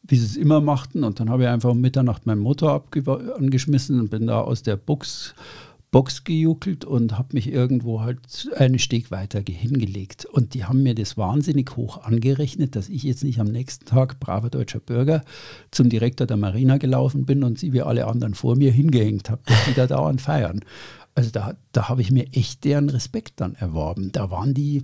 wie 0.02 0.16
sie 0.16 0.26
es 0.26 0.36
immer 0.36 0.60
machten. 0.60 1.04
Und 1.04 1.20
dann 1.20 1.30
habe 1.30 1.44
ich 1.44 1.48
einfach 1.48 1.70
um 1.70 1.80
Mitternacht 1.80 2.26
meinen 2.26 2.40
Motor 2.40 2.84
angeschmissen 3.36 4.00
und 4.00 4.10
bin 4.10 4.26
da 4.26 4.40
aus 4.40 4.62
der 4.62 4.76
Box 4.76 5.34
Box 5.94 6.24
gejuckelt 6.24 6.84
und 6.84 7.16
habe 7.16 7.28
mich 7.34 7.46
irgendwo 7.46 8.00
halt 8.00 8.18
einen 8.56 8.80
Steg 8.80 9.12
weiter 9.12 9.40
hingelegt. 9.46 10.24
Und 10.24 10.54
die 10.54 10.64
haben 10.64 10.82
mir 10.82 10.96
das 10.96 11.16
wahnsinnig 11.16 11.76
hoch 11.76 12.02
angerechnet, 12.02 12.74
dass 12.74 12.88
ich 12.88 13.04
jetzt 13.04 13.22
nicht 13.22 13.38
am 13.38 13.46
nächsten 13.46 13.84
Tag, 13.84 14.18
braver 14.18 14.50
deutscher 14.50 14.80
Bürger, 14.80 15.22
zum 15.70 15.88
Direktor 15.88 16.26
der 16.26 16.36
Marina 16.36 16.78
gelaufen 16.78 17.26
bin 17.26 17.44
und 17.44 17.60
sie 17.60 17.72
wie 17.72 17.82
alle 17.82 18.08
anderen 18.08 18.34
vor 18.34 18.56
mir 18.56 18.72
hingehängt 18.72 19.30
habe, 19.30 19.42
dass 19.46 19.66
die 19.66 19.74
da 19.74 19.86
dauernd 19.86 20.20
feiern. 20.20 20.62
Also 21.14 21.30
da, 21.30 21.54
da 21.70 21.88
habe 21.88 22.02
ich 22.02 22.10
mir 22.10 22.26
echt 22.32 22.64
deren 22.64 22.88
Respekt 22.88 23.34
dann 23.36 23.54
erworben. 23.54 24.10
Da 24.10 24.32
waren 24.32 24.52
die, 24.52 24.82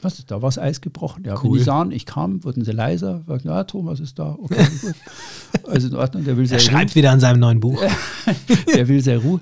was 0.00 0.20
ist, 0.20 0.30
da 0.30 0.36
war 0.40 0.50
das 0.50 0.58
Eis 0.58 0.80
gebrochen. 0.80 1.24
Ja, 1.24 1.34
Cool. 1.34 1.50
Wenn 1.50 1.58
die 1.58 1.64
sahen, 1.64 1.90
ich 1.90 2.06
kam, 2.06 2.44
wurden 2.44 2.64
sie 2.64 2.70
leiser, 2.70 3.24
sagten, 3.26 3.48
ja, 3.48 3.64
Thomas 3.64 3.98
ist 3.98 4.20
da, 4.20 4.38
okay, 4.40 4.64
gut. 4.80 4.94
Also 5.68 5.88
in 5.88 5.96
Ordnung, 5.96 6.24
der 6.24 6.36
will 6.36 6.44
Er 6.44 6.48
sehr 6.48 6.60
schreibt 6.60 6.94
wieder 6.94 7.10
an 7.10 7.18
seinem 7.18 7.40
neuen 7.40 7.58
Buch. 7.58 7.82
der 8.72 8.86
will 8.86 9.00
sehr 9.00 9.18
Ruhe. 9.18 9.40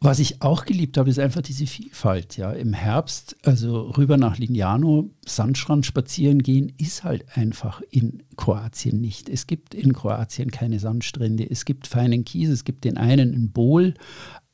Was 0.00 0.18
ich 0.18 0.42
auch 0.42 0.66
geliebt 0.66 0.98
habe, 0.98 1.08
ist 1.08 1.18
einfach 1.18 1.40
diese 1.40 1.66
Vielfalt. 1.66 2.36
Ja, 2.36 2.52
im 2.52 2.74
Herbst, 2.74 3.36
also 3.42 3.90
rüber 3.96 4.18
nach 4.18 4.38
Lignano, 4.38 5.10
Sandstrand 5.26 5.86
spazieren 5.86 6.42
gehen, 6.42 6.72
ist 6.78 7.02
halt 7.02 7.24
einfach 7.34 7.80
in 7.90 8.22
Kroatien 8.36 9.00
nicht. 9.00 9.28
Es 9.30 9.46
gibt 9.46 9.74
in 9.74 9.94
Kroatien 9.94 10.50
keine 10.50 10.78
Sandstrände. 10.80 11.48
Es 11.48 11.64
gibt 11.64 11.86
feinen 11.86 12.24
Kies, 12.24 12.50
es 12.50 12.64
gibt 12.64 12.84
den 12.84 12.98
einen 12.98 13.32
in 13.32 13.52
Bol, 13.52 13.94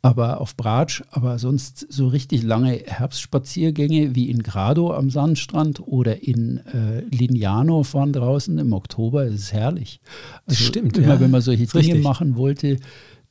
aber 0.01 0.41
auf 0.41 0.57
Bratsch, 0.57 1.03
aber 1.11 1.39
sonst 1.39 1.87
so 1.89 2.09
richtig 2.09 2.43
lange 2.43 2.83
Herbstspaziergänge 2.85 4.17
wie 4.17 4.31
in 4.31 4.43
Grado 4.43 4.93
am 4.93 5.11
Sandstrand 5.11 5.81
oder 5.81 6.23
in 6.23 6.59
äh, 6.59 7.01
Lignano 7.15 7.85
fahren 7.85 8.13
draußen 8.13 8.59
im 8.59 8.73
Oktober, 8.73 9.25
das 9.25 9.35
ist 9.35 9.53
herrlich. 9.53 10.01
Also 10.45 10.65
Stimmt, 10.65 10.99
immer 10.99 11.15
ja. 11.15 11.21
wenn 11.21 11.31
man 11.31 11.41
solche 11.41 11.67
Dinge 11.67 11.85
richtig. 11.85 12.03
machen 12.03 12.37
wollte, 12.37 12.79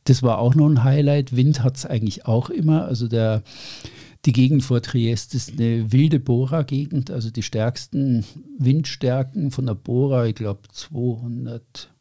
das 0.05 0.23
war 0.23 0.39
auch 0.39 0.55
noch 0.55 0.67
ein 0.67 0.83
Highlight. 0.83 1.35
Wind 1.35 1.63
hat 1.63 1.77
es 1.77 1.85
eigentlich 1.85 2.25
auch 2.25 2.49
immer. 2.49 2.85
Also 2.85 3.07
der, 3.07 3.43
die 4.25 4.33
Gegend 4.33 4.63
vor 4.63 4.81
Triest 4.81 5.35
ist 5.35 5.53
eine 5.53 5.91
wilde 5.91 6.19
Bohrer-Gegend. 6.19 7.11
Also 7.11 7.29
die 7.29 7.43
stärksten 7.43 8.25
Windstärken 8.57 9.51
von 9.51 9.67
der 9.67 9.75
Bohrer, 9.75 10.25
ich 10.25 10.35
glaube 10.35 10.61
200, 10.71 11.91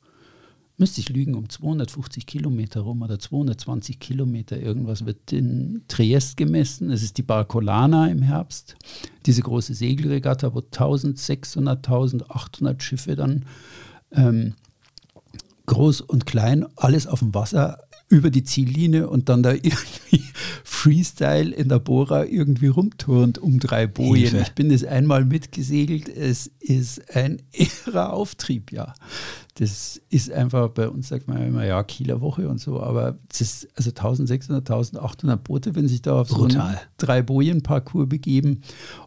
müsste 0.78 1.02
ich 1.02 1.11
lügen, 1.11 1.35
um 1.35 1.50
250 1.50 2.25
Kilometer 2.25 2.80
rum 2.80 3.02
oder 3.02 3.19
220 3.19 4.00
Kilometer 4.00 4.59
irgendwas 4.59 5.04
wird 5.04 5.30
in 5.30 5.83
Triest 5.87 6.38
gemessen. 6.38 6.90
Es 6.90 7.02
ist 7.02 7.19
die 7.19 7.23
Barcolana 7.23 8.09
im 8.09 8.23
Herbst. 8.23 8.76
Diese 9.26 9.42
große 9.42 9.75
Segelregatta, 9.75 10.54
wo 10.54 10.61
1600, 10.61 11.87
1800 11.87 12.83
Schiffe 12.83 13.14
dann 13.14 13.45
ähm, 14.12 14.54
groß 15.66 16.00
und 16.00 16.25
klein, 16.25 16.66
alles 16.76 17.07
auf 17.07 17.19
dem 17.19 17.35
Wasser 17.35 17.78
über 18.11 18.31
die 18.31 18.43
Ziellinie 18.43 19.09
und 19.09 19.29
dann 19.29 19.43
da 19.43 19.52
irgendwie 19.55 20.25
Freestyle 20.64 21.55
in 21.55 21.69
der 21.69 21.79
Bora 21.79 22.25
irgendwie 22.25 22.67
rumturnt 22.67 23.38
um 23.38 23.59
drei 23.59 23.87
Bojen. 23.87 24.31
Hilfe. 24.31 24.38
Ich 24.43 24.52
bin 24.55 24.69
das 24.69 24.85
einmal 24.85 25.25
mitgesegelt. 25.25 26.09
Es 26.09 26.49
ist 26.59 27.14
ein 27.14 27.40
irrer 27.52 28.12
Auftrieb, 28.12 28.73
ja. 28.73 28.95
Das 29.55 30.00
ist 30.09 30.33
einfach, 30.33 30.71
bei 30.71 30.88
uns 30.88 31.09
sagt 31.09 31.29
man 31.29 31.47
immer, 31.47 31.64
ja, 31.64 31.83
Kieler 31.83 32.21
Woche 32.21 32.49
und 32.49 32.59
so, 32.59 32.81
aber 32.81 33.19
es 33.31 33.40
ist 33.43 33.69
also 33.76 33.90
1600, 33.90 34.68
1800 34.70 35.44
Boote, 35.44 35.75
wenn 35.75 35.87
sich 35.87 36.01
da 36.03 36.20
auf 36.20 36.31
so 36.31 36.37
Brutal. 36.38 36.66
einen 36.66 36.79
drei 36.96 37.23
Bojen-Parcours 37.23 38.09
begeben. 38.09 38.62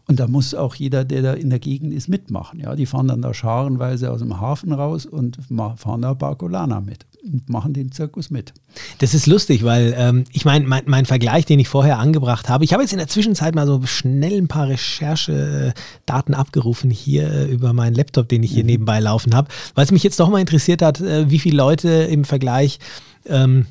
Und 0.06 0.20
da 0.20 0.28
muss 0.28 0.54
auch 0.54 0.76
jeder, 0.76 1.04
der 1.04 1.22
da 1.22 1.32
in 1.34 1.50
der 1.50 1.58
Gegend 1.58 1.92
ist, 1.92 2.08
mitmachen. 2.08 2.60
Ja, 2.60 2.76
die 2.76 2.86
fahren 2.86 3.08
dann 3.08 3.20
da 3.20 3.34
scharenweise 3.34 4.12
aus 4.12 4.20
dem 4.20 4.40
Hafen 4.40 4.72
raus 4.72 5.06
und 5.06 5.38
fahren 5.76 6.02
da 6.02 6.14
Barcolana 6.14 6.80
mit 6.80 7.04
und 7.24 7.48
machen 7.48 7.72
den 7.72 7.90
Zirkus 7.90 8.30
mit. 8.30 8.52
Das 8.98 9.14
ist 9.14 9.26
lustig, 9.26 9.64
weil 9.64 9.94
ähm, 9.96 10.24
ich 10.32 10.44
meine, 10.44 10.66
mein, 10.66 10.82
mein 10.86 11.06
Vergleich, 11.06 11.46
den 11.46 11.58
ich 11.58 11.68
vorher 11.68 11.98
angebracht 11.98 12.48
habe, 12.48 12.64
ich 12.64 12.72
habe 12.72 12.82
jetzt 12.82 12.92
in 12.92 12.98
der 12.98 13.08
Zwischenzeit 13.08 13.54
mal 13.54 13.66
so 13.66 13.82
schnell 13.86 14.36
ein 14.36 14.48
paar 14.48 14.68
Recherchedaten 14.68 16.34
abgerufen 16.34 16.90
hier 16.90 17.30
äh, 17.30 17.44
über 17.46 17.72
meinen 17.72 17.94
Laptop, 17.94 18.28
den 18.28 18.42
ich 18.42 18.52
hier 18.52 18.64
nebenbei 18.64 19.00
laufen 19.00 19.34
habe, 19.34 19.48
weil 19.74 19.84
es 19.84 19.92
mich 19.92 20.02
jetzt 20.02 20.20
doch 20.20 20.28
mal 20.28 20.40
interessiert 20.40 20.82
hat, 20.82 21.00
äh, 21.00 21.30
wie 21.30 21.38
viele 21.38 21.56
Leute 21.56 21.88
im 21.88 22.24
Vergleich 22.24 22.78
ähm, 23.26 23.66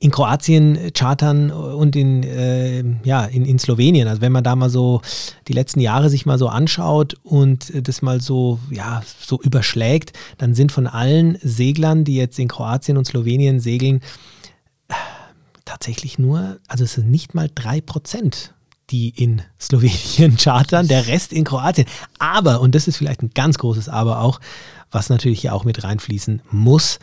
in 0.00 0.10
Kroatien 0.12 0.92
chartern 0.94 1.50
und 1.50 1.96
in, 1.96 2.22
äh, 2.22 2.84
ja, 3.02 3.24
in, 3.24 3.44
in 3.44 3.58
Slowenien. 3.58 4.06
Also 4.06 4.20
wenn 4.20 4.30
man 4.30 4.44
da 4.44 4.54
mal 4.54 4.70
so 4.70 5.02
die 5.48 5.52
letzten 5.52 5.80
Jahre 5.80 6.08
sich 6.08 6.24
mal 6.24 6.38
so 6.38 6.48
anschaut 6.48 7.16
und 7.24 7.74
äh, 7.74 7.82
das 7.82 8.00
mal 8.00 8.20
so, 8.20 8.60
ja, 8.70 9.02
so 9.20 9.40
überschlägt, 9.42 10.12
dann 10.38 10.54
sind 10.54 10.70
von 10.70 10.86
allen 10.86 11.36
Seglern, 11.42 12.04
die 12.04 12.14
jetzt 12.14 12.38
in 12.38 12.48
Kroatien 12.48 12.96
und 12.96 13.06
Slowenien 13.06 13.58
segeln, 13.58 14.00
äh, 14.88 14.94
tatsächlich 15.64 16.18
nur, 16.18 16.58
also 16.68 16.84
es 16.84 16.94
sind 16.94 17.10
nicht 17.10 17.34
mal 17.34 17.50
drei 17.52 17.80
Prozent 17.80 18.54
die 18.90 19.10
in 19.10 19.42
Slowenien 19.60 20.38
chartern, 20.38 20.88
der 20.88 21.08
Rest 21.08 21.32
in 21.32 21.44
Kroatien. 21.44 21.86
Aber, 22.18 22.60
und 22.60 22.74
das 22.74 22.88
ist 22.88 22.96
vielleicht 22.96 23.22
ein 23.22 23.32
ganz 23.34 23.58
großes 23.58 23.88
Aber 23.90 24.20
auch, 24.20 24.40
was 24.90 25.10
natürlich 25.10 25.42
hier 25.42 25.54
auch 25.54 25.64
mit 25.64 25.84
reinfließen 25.84 26.40
muss, 26.50 26.98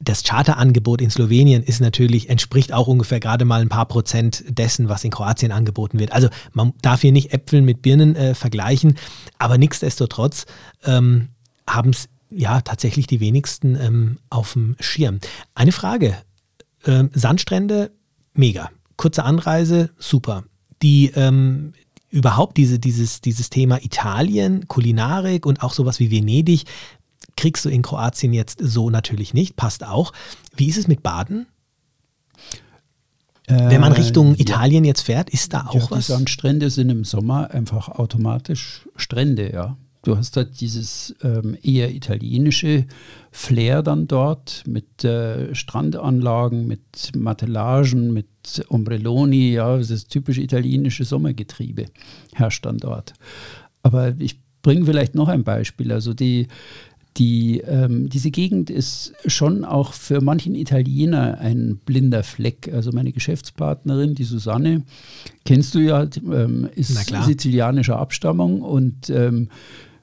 das 0.00 0.22
Charterangebot 0.22 1.00
in 1.00 1.10
Slowenien 1.10 1.62
ist 1.62 1.80
natürlich, 1.80 2.30
entspricht 2.30 2.72
auch 2.72 2.86
ungefähr 2.86 3.18
gerade 3.20 3.44
mal 3.44 3.60
ein 3.60 3.68
paar 3.68 3.86
Prozent 3.86 4.44
dessen, 4.48 4.88
was 4.88 5.04
in 5.04 5.10
Kroatien 5.10 5.50
angeboten 5.50 5.98
wird. 5.98 6.12
Also 6.12 6.28
man 6.52 6.72
darf 6.82 7.00
hier 7.00 7.12
nicht 7.12 7.32
Äpfel 7.32 7.62
mit 7.62 7.82
Birnen 7.82 8.14
äh, 8.14 8.34
vergleichen, 8.34 8.96
aber 9.38 9.58
nichtsdestotrotz 9.58 10.46
ähm, 10.84 11.28
haben 11.68 11.90
es 11.90 12.08
ja 12.30 12.60
tatsächlich 12.60 13.06
die 13.06 13.20
wenigsten 13.20 13.76
ähm, 13.80 14.18
auf 14.30 14.52
dem 14.52 14.76
Schirm. 14.78 15.18
Eine 15.54 15.72
Frage. 15.72 16.16
Ähm, 16.86 17.10
Sandstrände, 17.12 17.90
mega. 18.34 18.70
Kurze 18.96 19.24
Anreise, 19.24 19.90
super. 19.98 20.44
Die 20.80 21.10
ähm, 21.16 21.72
überhaupt 22.10 22.56
diese, 22.56 22.78
dieses, 22.78 23.20
dieses 23.20 23.50
Thema 23.50 23.82
Italien, 23.82 24.68
Kulinarik 24.68 25.44
und 25.44 25.62
auch 25.62 25.72
sowas 25.72 25.98
wie 25.98 26.10
Venedig, 26.10 26.64
kriegst 27.36 27.64
du 27.64 27.68
in 27.68 27.82
Kroatien 27.82 28.32
jetzt 28.32 28.60
so 28.62 28.90
natürlich 28.90 29.34
nicht, 29.34 29.56
passt 29.56 29.84
auch. 29.84 30.12
Wie 30.56 30.68
ist 30.68 30.78
es 30.78 30.88
mit 30.88 31.02
Baden? 31.02 31.46
Wenn 33.46 33.80
man 33.80 33.92
Richtung 33.92 34.34
Äh, 34.34 34.42
Italien 34.42 34.84
jetzt 34.84 35.00
fährt, 35.00 35.30
ist 35.30 35.54
da 35.54 35.70
ja, 35.72 35.80
auch 35.80 35.86
die 35.88 35.96
was? 35.96 36.08
Sandstrände 36.08 36.68
sind 36.68 36.90
im 36.90 37.04
Sommer 37.04 37.50
einfach 37.50 37.88
automatisch 37.88 38.86
Strände, 38.94 39.50
ja. 39.52 39.76
Du 40.02 40.16
hast 40.16 40.36
halt 40.36 40.60
dieses 40.60 41.14
ähm, 41.22 41.56
eher 41.62 41.92
italienische 41.94 42.86
Flair 43.30 43.82
dann 43.82 44.06
dort 44.06 44.62
mit 44.66 45.02
äh, 45.02 45.54
Strandanlagen, 45.54 46.66
mit 46.66 47.16
Matellagen, 47.16 48.12
mit 48.12 48.28
Ombrelloni, 48.68 49.52
ja, 49.52 49.76
das 49.76 50.06
typisch 50.06 50.38
italienische 50.38 51.04
Sommergetriebe 51.04 51.86
herrscht 52.34 52.64
dann 52.66 52.78
dort. 52.78 53.14
Aber 53.82 54.14
ich 54.18 54.38
bringe 54.62 54.84
vielleicht 54.84 55.14
noch 55.14 55.28
ein 55.28 55.44
Beispiel. 55.44 55.90
Also 55.92 56.14
die, 56.14 56.48
die, 57.18 57.60
ähm, 57.60 58.08
diese 58.08 58.30
Gegend 58.30 58.70
ist 58.70 59.12
schon 59.26 59.64
auch 59.64 59.92
für 59.92 60.20
manchen 60.20 60.54
Italiener 60.54 61.38
ein 61.38 61.80
blinder 61.84 62.22
Fleck. 62.22 62.70
Also 62.72 62.92
meine 62.92 63.12
Geschäftspartnerin, 63.12 64.14
die 64.14 64.24
Susanne, 64.24 64.84
kennst 65.44 65.74
du 65.74 65.80
ja, 65.80 66.06
ähm, 66.16 66.68
ist 66.74 66.96
sizilianischer 67.24 67.98
Abstammung 67.98 68.62
und 68.62 69.10
ähm, 69.10 69.48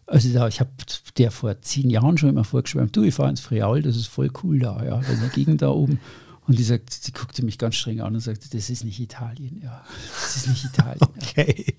also 0.08 0.28
ich 0.48 0.60
habe 0.60 0.70
der 1.18 1.32
vor 1.32 1.62
zehn 1.62 1.90
Jahren 1.90 2.18
schon 2.18 2.30
immer 2.30 2.44
vorgeschwärmt, 2.44 2.96
du, 2.96 3.04
ich 3.04 3.16
fahre 3.16 3.30
ins 3.30 3.40
Freaul, 3.40 3.82
das 3.82 3.96
ist 3.96 4.08
voll 4.08 4.30
cool 4.44 4.60
da, 4.60 4.84
ja, 4.86 4.96
also 4.98 5.14
die 5.26 5.34
Gegend 5.34 5.62
da 5.62 5.70
oben. 5.70 6.00
Und 6.48 6.60
die 6.60 6.64
sagt, 6.64 6.94
sie 6.94 7.12
guckte 7.12 7.44
mich 7.44 7.58
ganz 7.58 7.76
streng 7.76 8.02
an 8.02 8.14
und 8.14 8.20
sagte, 8.20 8.48
das 8.50 8.70
ist 8.70 8.84
nicht 8.84 9.00
Italien, 9.00 9.62
ja, 9.64 9.84
das 10.22 10.36
ist 10.38 10.48
nicht 10.48 10.66
Italien. 10.66 11.00
ja. 11.16 11.30
Okay. 11.30 11.76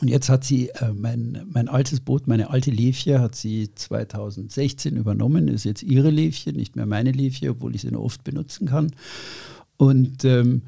Und 0.00 0.08
jetzt 0.08 0.28
hat 0.28 0.44
sie 0.44 0.68
äh, 0.70 0.92
mein, 0.94 1.46
mein 1.52 1.68
altes 1.68 2.00
Boot, 2.00 2.26
meine 2.26 2.50
alte 2.50 2.70
Levje, 2.70 3.20
hat 3.20 3.34
sie 3.34 3.74
2016 3.74 4.96
übernommen, 4.96 5.48
ist 5.48 5.64
jetzt 5.64 5.82
ihre 5.82 6.10
Levje, 6.10 6.52
nicht 6.52 6.76
mehr 6.76 6.86
meine 6.86 7.12
Levje, 7.12 7.50
obwohl 7.50 7.74
ich 7.74 7.82
sie 7.82 7.90
nur 7.90 8.04
oft 8.04 8.24
benutzen 8.24 8.68
kann. 8.68 8.92
Und 9.76 10.24
ähm, 10.24 10.62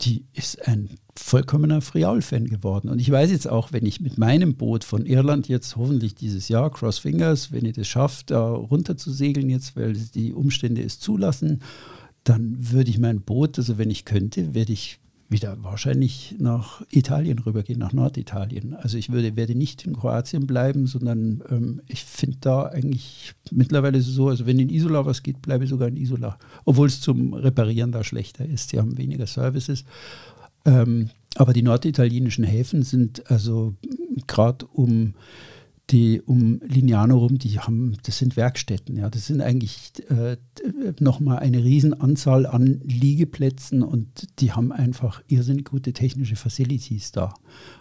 die 0.00 0.24
ist 0.32 0.66
ein 0.66 0.90
vollkommener 1.16 1.80
Friaul-Fan 1.80 2.46
geworden. 2.46 2.88
Und 2.88 3.00
ich 3.00 3.10
weiß 3.10 3.30
jetzt 3.30 3.48
auch, 3.48 3.72
wenn 3.72 3.84
ich 3.84 4.00
mit 4.00 4.16
meinem 4.16 4.54
Boot 4.54 4.84
von 4.84 5.04
Irland 5.04 5.48
jetzt 5.48 5.76
hoffentlich 5.76 6.14
dieses 6.14 6.48
Jahr, 6.48 6.70
Cross 6.70 6.98
Fingers, 6.98 7.50
wenn 7.50 7.64
ich 7.64 7.74
das 7.74 7.88
schaffe, 7.88 8.22
da 8.26 8.48
runter 8.50 8.96
zu 8.96 9.10
segeln 9.10 9.50
jetzt, 9.50 9.76
weil 9.76 9.94
die 9.94 10.32
Umstände 10.32 10.82
es 10.82 11.00
zulassen, 11.00 11.60
dann 12.28 12.56
würde 12.58 12.90
ich 12.90 12.98
mein 12.98 13.22
Boot, 13.22 13.58
also 13.58 13.78
wenn 13.78 13.90
ich 13.90 14.04
könnte, 14.04 14.54
werde 14.54 14.72
ich 14.72 14.98
wieder 15.30 15.62
wahrscheinlich 15.62 16.36
nach 16.38 16.82
Italien 16.90 17.38
rübergehen, 17.38 17.78
nach 17.78 17.92
Norditalien. 17.92 18.74
Also 18.74 18.96
ich 18.96 19.10
würde, 19.10 19.36
werde 19.36 19.54
nicht 19.54 19.84
in 19.86 19.94
Kroatien 19.94 20.46
bleiben, 20.46 20.86
sondern 20.86 21.42
ähm, 21.50 21.82
ich 21.86 22.04
finde 22.04 22.38
da 22.40 22.62
eigentlich 22.64 23.34
mittlerweile 23.50 24.00
so, 24.00 24.28
also 24.28 24.46
wenn 24.46 24.58
in 24.58 24.70
Isola 24.70 25.04
was 25.04 25.22
geht, 25.22 25.42
bleibe 25.42 25.64
ich 25.64 25.70
sogar 25.70 25.88
in 25.88 25.98
Isola. 25.98 26.38
Obwohl 26.64 26.86
es 26.86 27.02
zum 27.02 27.34
Reparieren 27.34 27.92
da 27.92 28.04
schlechter 28.04 28.46
ist. 28.46 28.72
Die 28.72 28.78
haben 28.78 28.96
weniger 28.96 29.26
Services. 29.26 29.84
Ähm, 30.64 31.10
aber 31.36 31.52
die 31.52 31.62
norditalienischen 31.62 32.44
Häfen 32.44 32.82
sind 32.82 33.30
also 33.30 33.74
gerade 34.26 34.66
um 34.66 35.14
die 35.90 36.20
um 36.20 36.60
Lignano 36.66 37.16
rum, 37.16 37.38
die 37.38 37.58
haben, 37.58 37.96
das 38.02 38.18
sind 38.18 38.36
Werkstätten, 38.36 38.96
ja, 38.96 39.08
das 39.08 39.26
sind 39.26 39.40
eigentlich 39.40 39.92
äh, 40.10 40.36
nochmal 41.00 41.38
eine 41.38 41.64
Riesenanzahl 41.64 42.46
an 42.46 42.80
Liegeplätzen 42.84 43.82
und 43.82 44.28
die 44.40 44.52
haben 44.52 44.70
einfach 44.70 45.22
irrsinnig 45.28 45.64
gute 45.66 45.94
technische 45.94 46.36
Facilities 46.36 47.12
da. 47.12 47.34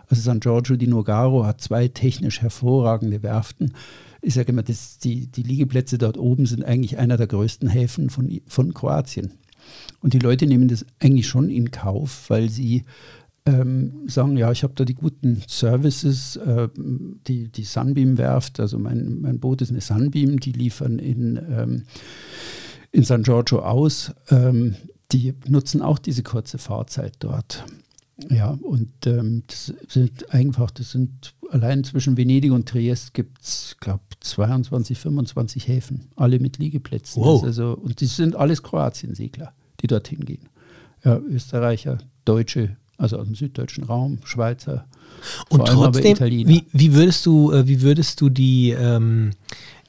Also 0.08 0.22
San 0.22 0.39
Giorgio 0.39 0.78
di 0.78 0.88
Nogaro 0.88 1.46
hat 1.46 1.60
zwei 1.60 1.89
technisch 1.89 2.41
hervorragende 2.41 3.24
Werften. 3.24 3.74
Ich 4.22 4.36
sage 4.36 4.54
immer, 4.54 4.63
das, 4.63 5.00
die, 5.00 5.28
die 5.28 5.43
Liegeplätze 5.43 5.98
dort 5.98 6.17
oben 6.17 6.46
sind 6.46 6.63
eigentlich 6.63 6.98
einer 6.98 7.17
der 7.17 7.28
größten 7.28 7.67
Häfen 7.67 8.10
von, 8.10 8.41
von 8.48 8.74
Kroatien. 8.74 9.34
Und 10.00 10.13
die 10.13 10.20
Leute 10.20 10.48
nehmen 10.48 10.70
das 10.70 10.86
eigentlich 11.00 11.28
schon 11.28 11.50
in 11.50 11.72
Kauf, 11.72 12.30
weil 12.30 12.50
sie 12.50 12.86
ähm, 13.48 14.04
sagen, 14.08 14.38
ja, 14.38 14.52
ich 14.52 14.64
habe 14.64 14.74
da 14.76 14.86
die 14.86 14.96
guten 14.96 15.42
Services, 15.48 16.36
äh, 16.36 16.68
die, 16.76 17.50
die 17.50 17.64
Sunbeam-Werft, 17.64 18.60
also 18.60 18.78
mein, 18.78 19.22
mein 19.22 19.40
Boot 19.40 19.62
ist 19.62 19.72
eine 19.72 19.82
Sunbeam, 19.82 20.40
die 20.40 20.52
liefern 20.52 21.00
in, 21.00 21.40
ähm, 21.50 21.84
in 22.92 23.04
San 23.04 23.24
Giorgio 23.24 23.60
aus. 23.60 24.14
Ähm, 24.30 24.76
die 25.12 25.34
nutzen 25.48 25.82
auch 25.82 26.00
diese 26.00 26.24
kurze 26.24 26.58
Fahrzeit 26.58 27.16
dort. 27.20 27.64
Ja, 28.30 28.58
und 28.62 29.06
ähm, 29.06 29.44
das 29.48 29.74
sind 29.88 30.34
einfach, 30.34 30.72
das 30.72 30.92
sind 30.92 31.36
allein 31.52 31.84
zwischen 31.84 32.18
Venedig 32.18 32.52
und 32.52 32.68
Triest 32.68 33.14
gibt 33.14 33.42
es, 33.44 33.78
glaube 33.80 34.02
ich, 34.10 34.20
22, 34.22 34.98
25 34.98 35.68
Häfen, 35.68 36.10
alle 36.16 36.40
mit 36.40 36.58
Liegeplätzen. 36.58 37.22
Wow. 37.22 37.44
Also, 37.44 37.74
und 37.74 38.02
die 38.02 38.08
sind 38.08 38.36
alles 38.36 38.64
Kroatien-Segler, 38.64 39.54
die 39.82 39.88
dorthin 39.88 40.26
gehen. 40.26 40.50
Ja, 41.04 41.20
Österreicher, 41.20 42.00
Deutsche, 42.26 42.76
also 42.98 43.18
aus 43.18 43.26
dem 43.26 43.36
süddeutschen 43.36 43.84
Raum, 43.84 44.20
Schweizer. 44.24 44.86
Und 45.50 45.66
trotzdem, 45.68 46.18
wie, 46.20 46.66
wie, 46.72 46.94
würdest 46.94 47.26
du, 47.26 47.52
äh, 47.52 47.68
wie 47.68 47.82
würdest 47.82 48.22
du 48.22 48.30
die, 48.30 48.72
ähm, 48.72 49.32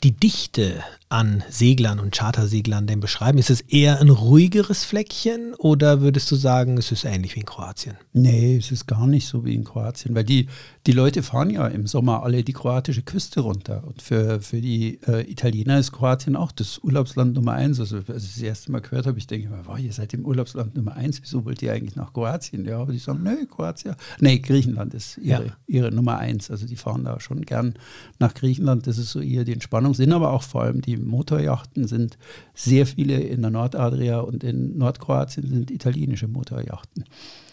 die 0.03 0.13
Dichte 0.13 0.83
an 1.11 1.43
Seglern 1.49 2.01
und 2.01 2.15
Charterseglern 2.15 2.87
denn 2.87 3.01
beschreiben? 3.01 3.39
Ist 3.39 3.51
es 3.51 3.63
eher 3.63 4.01
ein 4.01 4.11
ruhigeres 4.11 4.85
Fleckchen 4.85 5.55
oder 5.55 6.01
würdest 6.01 6.31
du 6.31 6.37
sagen, 6.37 6.77
es 6.77 6.93
ist 6.93 7.05
ähnlich 7.05 7.35
wie 7.35 7.41
in 7.41 7.47
Kroatien? 7.47 7.97
Nee, 8.13 8.57
es 8.57 8.71
ist 8.71 8.87
gar 8.87 9.07
nicht 9.07 9.27
so 9.27 9.45
wie 9.45 9.55
in 9.55 9.65
Kroatien, 9.65 10.15
weil 10.15 10.25
die, 10.25 10.49
die 10.87 10.93
Leute 10.93 11.23
fahren 11.23 11.51
ja 11.51 11.67
im 11.67 11.87
Sommer 11.87 12.23
alle 12.23 12.45
die 12.45 12.53
kroatische 12.53 13.03
Küste 13.03 13.41
runter. 13.41 13.85
Und 13.87 14.03
für, 14.03 14.43
für 14.43 14.61
die 14.61 15.01
äh, 15.07 15.31
Italiener 15.31 15.79
ist 15.79 15.93
Kroatien 15.93 16.37
auch 16.37 16.53
das 16.53 16.79
Urlaubsland 16.79 17.35
Nummer 17.35 17.53
eins. 17.53 17.81
Also, 17.81 17.99
als 18.09 18.25
ich 18.25 18.35
das 18.35 18.43
erste 18.43 18.73
Mal 18.73 18.81
gehört 18.81 19.07
habe, 19.07 19.19
ich 19.19 19.27
denke 19.27 19.49
mir, 19.49 19.63
wow, 19.65 19.79
ihr 19.79 19.93
seid 19.93 20.13
im 20.13 20.27
Urlaubsland 20.27 20.77
Nummer 20.77 20.95
eins, 20.95 21.23
wieso 21.23 21.45
wollt 21.45 21.63
ihr 21.63 21.73
eigentlich 21.73 21.97
nach 21.97 22.13
Kroatien? 22.13 22.67
Ja, 22.67 22.81
aber 22.81 22.93
die 22.93 22.99
sagen, 22.99 23.23
nee, 23.23 23.47
Kroatien. 23.47 23.95
Nee, 24.21 24.41
Griechenland 24.41 24.93
ist 24.93 25.17
ihre, 25.19 25.47
ja. 25.47 25.53
ihre 25.67 25.91
Nummer 25.91 26.19
eins. 26.19 26.51
Also 26.51 26.67
die 26.67 26.77
fahren 26.77 27.05
da 27.05 27.19
schon 27.19 27.43
gern 27.43 27.75
nach 28.19 28.35
Griechenland. 28.35 28.87
Das 28.87 28.99
ist 28.99 29.11
so 29.11 29.21
eher 29.21 29.45
die 29.45 29.53
Entspannung, 29.53 29.95
sind 29.95 30.13
aber 30.13 30.33
auch 30.33 30.43
vor 30.43 30.63
allem 30.63 30.83
die 30.83 30.98
Motorjachten 31.07 31.87
sind 31.87 32.19
sehr 32.55 32.87
viele 32.87 33.21
in 33.21 33.43
der 33.43 33.51
Nordadria 33.51 34.21
und 34.21 34.45
in 34.45 34.79
Nordkroatien 34.79 35.47
sind 35.47 35.71
italienische 35.71 36.29
Motorjachten. 36.29 37.05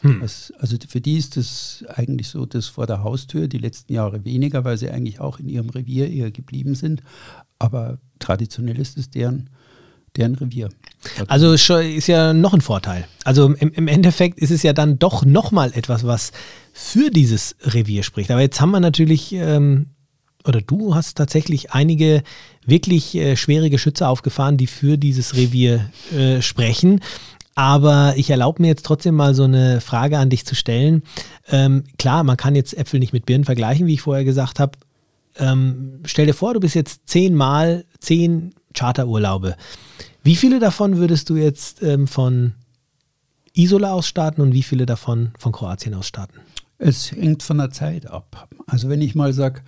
Hm. 0.01 0.19
Das, 0.21 0.53
also 0.59 0.77
für 0.87 1.01
die 1.01 1.17
ist 1.17 1.37
das 1.37 1.83
eigentlich 1.87 2.27
so 2.27 2.45
das 2.45 2.67
vor 2.67 2.87
der 2.87 3.03
Haustür, 3.03 3.47
die 3.47 3.57
letzten 3.57 3.93
Jahre 3.93 4.25
weniger, 4.25 4.63
weil 4.63 4.77
sie 4.77 4.89
eigentlich 4.89 5.19
auch 5.19 5.39
in 5.39 5.49
ihrem 5.49 5.69
Revier 5.69 6.09
eher 6.09 6.31
geblieben 6.31 6.75
sind. 6.75 7.01
Aber 7.59 7.99
traditionell 8.19 8.79
ist 8.79 8.97
es 8.97 9.09
deren, 9.09 9.49
deren 10.15 10.35
Revier. 10.35 10.69
Also 11.27 11.53
ist 11.53 12.07
ja 12.07 12.33
noch 12.33 12.53
ein 12.53 12.61
Vorteil. 12.61 13.07
Also 13.23 13.53
im, 13.53 13.71
im 13.71 13.87
Endeffekt 13.87 14.39
ist 14.39 14.51
es 14.51 14.63
ja 14.63 14.73
dann 14.73 14.99
doch 14.99 15.25
nochmal 15.25 15.71
etwas, 15.73 16.05
was 16.05 16.31
für 16.73 17.09
dieses 17.09 17.55
Revier 17.61 18.03
spricht. 18.03 18.31
Aber 18.31 18.41
jetzt 18.41 18.59
haben 18.59 18.71
wir 18.71 18.79
natürlich 18.79 19.33
ähm, 19.33 19.87
oder 20.45 20.61
du 20.61 20.95
hast 20.95 21.17
tatsächlich 21.17 21.71
einige 21.71 22.23
wirklich 22.65 23.15
äh, 23.15 23.35
schwere 23.35 23.69
Geschütze 23.69 24.07
aufgefahren, 24.07 24.57
die 24.57 24.67
für 24.67 24.97
dieses 24.97 25.35
Revier 25.35 25.89
äh, 26.15 26.41
sprechen. 26.41 27.01
Aber 27.55 28.13
ich 28.17 28.29
erlaube 28.29 28.61
mir 28.61 28.67
jetzt 28.67 28.85
trotzdem 28.85 29.15
mal 29.15 29.33
so 29.33 29.43
eine 29.43 29.79
Frage 29.79 30.17
an 30.17 30.29
dich 30.29 30.45
zu 30.45 30.55
stellen. 30.55 31.03
Ähm, 31.49 31.85
klar, 31.97 32.23
man 32.23 32.35
kann 32.35 32.55
jetzt 32.55 32.77
Äpfel 32.77 32.99
nicht 32.99 33.13
mit 33.13 33.25
Birnen 33.25 33.45
vergleichen, 33.45 33.87
wie 33.87 33.93
ich 33.93 34.01
vorher 34.01 34.25
gesagt 34.25 34.59
habe. 34.59 34.77
Ähm, 35.37 35.99
stell 36.05 36.25
dir 36.25 36.33
vor, 36.33 36.53
du 36.53 36.59
bist 36.59 36.75
jetzt 36.75 37.07
zehnmal 37.07 37.85
zehn 37.99 38.53
Charterurlaube. 38.73 39.55
Wie 40.23 40.35
viele 40.35 40.59
davon 40.59 40.97
würdest 40.97 41.29
du 41.29 41.37
jetzt 41.37 41.81
ähm, 41.81 42.07
von 42.07 42.55
Isola 43.53 43.93
aus 43.93 44.07
starten 44.07 44.41
und 44.41 44.53
wie 44.53 44.63
viele 44.63 44.85
davon 44.85 45.31
von 45.37 45.51
Kroatien 45.53 45.93
aus 45.93 46.07
starten? 46.07 46.39
Es 46.77 47.11
hängt 47.11 47.41
von 47.41 47.57
der 47.57 47.71
Zeit 47.71 48.05
ab. 48.05 48.49
Also 48.67 48.89
wenn 48.89 49.01
ich 49.01 49.15
mal 49.15 49.31
sage, 49.31 49.61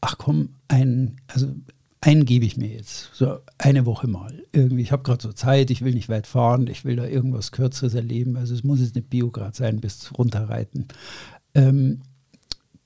ach 0.00 0.18
komm, 0.18 0.50
ein, 0.68 1.16
also 1.28 1.54
einen 2.00 2.24
gebe 2.24 2.46
ich 2.46 2.56
mir 2.56 2.68
jetzt, 2.68 3.10
so 3.12 3.38
eine 3.58 3.84
Woche 3.84 4.06
mal. 4.06 4.42
Irgendwie, 4.52 4.82
ich 4.82 4.92
habe 4.92 5.02
gerade 5.02 5.22
so 5.22 5.32
Zeit, 5.32 5.70
ich 5.70 5.82
will 5.82 5.92
nicht 5.92 6.08
weit 6.08 6.26
fahren, 6.26 6.66
ich 6.66 6.84
will 6.84 6.96
da 6.96 7.04
irgendwas 7.04 7.52
Kürzeres 7.52 7.94
erleben. 7.94 8.36
Also 8.36 8.54
es 8.54 8.64
muss 8.64 8.80
jetzt 8.80 8.94
nicht 8.94 9.10
Biograd 9.10 9.54
sein, 9.54 9.80
bis 9.80 10.10
runterreiten. 10.16 10.88
Ähm, 11.54 12.00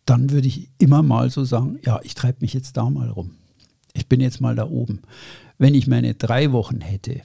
dann 0.05 0.31
würde 0.31 0.49
ich 0.49 0.69
immer 0.79 1.03
mal 1.03 1.31
so 1.31 1.45
sagen, 1.45 1.79
ja, 1.85 2.01
ich 2.03 2.15
treibe 2.15 2.39
mich 2.41 2.55
jetzt 2.55 2.77
da 2.77 2.91
mal 2.91 3.09
rum. 3.09 3.37
Ich 3.93 4.09
bin 4.09 4.21
jetzt 4.21 4.41
mal 4.41 4.57
da 4.57 4.69
oben. 4.69 5.03
Wenn 5.59 5.75
ich 5.75 5.87
meine 5.87 6.15
drei 6.15 6.51
Wochen 6.51 6.81
hätte, 6.81 7.23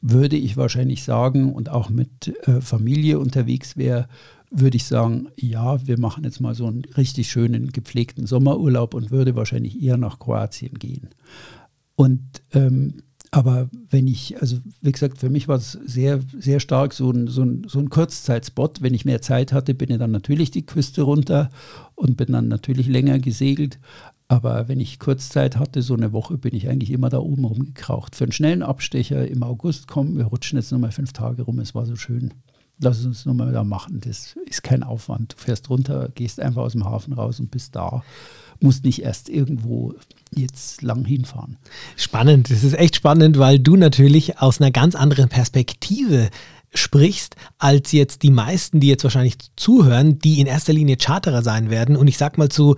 würde 0.00 0.36
ich 0.36 0.56
wahrscheinlich 0.56 1.04
sagen 1.04 1.52
und 1.52 1.68
auch 1.68 1.90
mit 1.90 2.34
äh, 2.48 2.62
Familie 2.62 3.18
unterwegs 3.18 3.76
wäre, 3.76 4.08
würde 4.50 4.76
ich 4.76 4.84
sagen, 4.84 5.28
ja, 5.36 5.86
wir 5.86 5.98
machen 5.98 6.24
jetzt 6.24 6.40
mal 6.40 6.54
so 6.54 6.66
einen 6.66 6.84
richtig 6.96 7.30
schönen, 7.30 7.72
gepflegten 7.72 8.26
Sommerurlaub 8.26 8.94
und 8.94 9.10
würde 9.10 9.36
wahrscheinlich 9.36 9.82
eher 9.82 9.96
nach 9.96 10.18
Kroatien 10.18 10.78
gehen. 10.78 11.08
Und 11.94 12.20
ähm, 12.52 13.02
aber 13.32 13.68
wenn 13.90 14.08
ich, 14.08 14.40
also 14.40 14.58
wie 14.80 14.90
gesagt, 14.90 15.18
für 15.18 15.30
mich 15.30 15.46
war 15.46 15.56
es 15.56 15.72
sehr, 15.72 16.20
sehr 16.36 16.58
stark 16.58 16.92
so 16.92 17.12
ein, 17.12 17.28
so 17.28 17.42
ein, 17.42 17.64
so 17.68 17.78
ein 17.78 17.88
Kurzzeitspot. 17.88 18.82
Wenn 18.82 18.92
ich 18.92 19.04
mehr 19.04 19.22
Zeit 19.22 19.52
hatte, 19.52 19.72
bin 19.72 19.90
ich 19.90 19.98
dann 19.98 20.10
natürlich 20.10 20.50
die 20.50 20.66
Küste 20.66 21.02
runter 21.02 21.50
und 21.94 22.16
bin 22.16 22.32
dann 22.32 22.48
natürlich 22.48 22.88
länger 22.88 23.20
gesegelt. 23.20 23.78
Aber 24.26 24.66
wenn 24.68 24.80
ich 24.80 24.98
Kurzzeit 24.98 25.56
hatte, 25.58 25.82
so 25.82 25.94
eine 25.94 26.12
Woche, 26.12 26.38
bin 26.38 26.54
ich 26.56 26.68
eigentlich 26.68 26.90
immer 26.90 27.08
da 27.08 27.18
oben 27.18 27.44
rumgekraucht. 27.44 28.16
Für 28.16 28.24
einen 28.24 28.32
schnellen 28.32 28.62
Abstecher 28.62 29.26
im 29.28 29.44
August 29.44 29.86
kommen, 29.86 30.16
wir 30.18 30.24
rutschen 30.24 30.58
jetzt 30.58 30.72
nochmal 30.72 30.92
fünf 30.92 31.12
Tage 31.12 31.42
rum, 31.42 31.60
es 31.60 31.74
war 31.74 31.86
so 31.86 31.96
schön 31.96 32.34
lass 32.80 32.98
es 32.98 33.06
uns 33.06 33.26
nochmal 33.26 33.52
da 33.52 33.64
machen. 33.64 34.00
Das 34.00 34.36
ist 34.46 34.62
kein 34.62 34.82
Aufwand. 34.82 35.34
Du 35.34 35.36
fährst 35.36 35.70
runter, 35.70 36.10
gehst 36.14 36.40
einfach 36.40 36.62
aus 36.62 36.72
dem 36.72 36.84
Hafen 36.84 37.12
raus 37.12 37.40
und 37.40 37.50
bist 37.50 37.76
da. 37.76 38.02
Musst 38.60 38.84
nicht 38.84 39.02
erst 39.02 39.28
irgendwo 39.28 39.94
jetzt 40.34 40.82
lang 40.82 41.04
hinfahren. 41.04 41.56
Spannend, 41.96 42.50
das 42.50 42.62
ist 42.62 42.74
echt 42.74 42.96
spannend, 42.96 43.38
weil 43.38 43.58
du 43.58 43.76
natürlich 43.76 44.38
aus 44.38 44.60
einer 44.60 44.70
ganz 44.70 44.94
anderen 44.94 45.28
Perspektive 45.28 46.28
sprichst, 46.72 47.36
als 47.58 47.92
jetzt 47.92 48.22
die 48.22 48.30
meisten, 48.30 48.80
die 48.80 48.88
jetzt 48.88 49.04
wahrscheinlich 49.04 49.36
zuhören, 49.56 50.18
die 50.18 50.40
in 50.40 50.46
erster 50.46 50.72
Linie 50.72 50.96
Charterer 50.96 51.42
sein 51.42 51.70
werden. 51.70 51.96
Und 51.96 52.06
ich 52.06 52.18
sag 52.18 52.38
mal 52.38 52.48
zu 52.48 52.76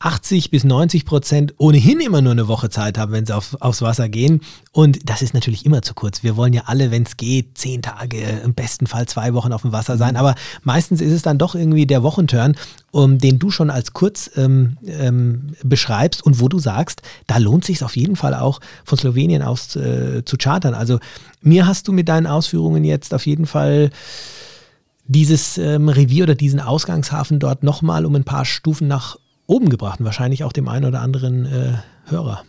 80 0.00 0.50
bis 0.50 0.64
90 0.64 1.04
Prozent 1.04 1.54
ohnehin 1.58 2.00
immer 2.00 2.22
nur 2.22 2.32
eine 2.32 2.46
Woche 2.46 2.70
Zeit 2.70 2.98
haben, 2.98 3.12
wenn 3.12 3.26
sie 3.26 3.34
auf, 3.34 3.56
aufs 3.60 3.82
Wasser 3.82 4.08
gehen. 4.08 4.40
Und 4.72 5.08
das 5.08 5.22
ist 5.22 5.34
natürlich 5.34 5.66
immer 5.66 5.82
zu 5.82 5.94
kurz. 5.94 6.22
Wir 6.22 6.36
wollen 6.36 6.52
ja 6.52 6.62
alle, 6.66 6.90
wenn 6.90 7.02
es 7.02 7.16
geht, 7.16 7.58
zehn 7.58 7.82
Tage, 7.82 8.18
im 8.44 8.54
besten 8.54 8.86
Fall 8.86 9.06
zwei 9.06 9.34
Wochen 9.34 9.52
auf 9.52 9.62
dem 9.62 9.72
Wasser 9.72 9.96
sein. 9.96 10.16
Aber 10.16 10.36
meistens 10.62 11.00
ist 11.00 11.12
es 11.12 11.22
dann 11.22 11.38
doch 11.38 11.54
irgendwie 11.54 11.86
der 11.86 12.02
Wochenturn, 12.02 12.56
um, 12.90 13.18
den 13.18 13.38
du 13.38 13.50
schon 13.50 13.70
als 13.70 13.92
kurz 13.92 14.30
ähm, 14.36 14.78
ähm, 14.86 15.54
beschreibst 15.64 16.24
und 16.24 16.40
wo 16.40 16.48
du 16.48 16.58
sagst, 16.58 17.02
da 17.26 17.38
lohnt 17.38 17.64
sich 17.64 17.82
auf 17.82 17.96
jeden 17.96 18.16
Fall 18.16 18.34
auch 18.34 18.60
von 18.84 18.98
Slowenien 18.98 19.42
aus 19.42 19.74
äh, 19.74 20.24
zu 20.24 20.36
chartern. 20.36 20.74
Also 20.74 21.00
mir 21.40 21.66
hast 21.66 21.88
du 21.88 21.92
mit 21.92 22.08
deinen 22.08 22.26
Ausführungen 22.26 22.84
jetzt 22.84 23.14
auf 23.14 23.26
jeden 23.26 23.46
Fall 23.46 23.90
dieses 25.08 25.58
ähm, 25.58 25.88
Revier 25.88 26.24
oder 26.24 26.34
diesen 26.34 26.60
Ausgangshafen 26.60 27.40
dort 27.40 27.62
nochmal 27.62 28.06
um 28.06 28.14
ein 28.14 28.24
paar 28.24 28.44
Stufen 28.44 28.86
nach 28.86 29.16
oben 29.48 29.70
gebracht 29.70 29.98
und 29.98 30.04
wahrscheinlich 30.04 30.44
auch 30.44 30.52
dem 30.52 30.68
einen 30.68 30.84
oder 30.84 31.00
anderen 31.00 31.46
äh, 31.46 31.72
Hörer. 32.04 32.44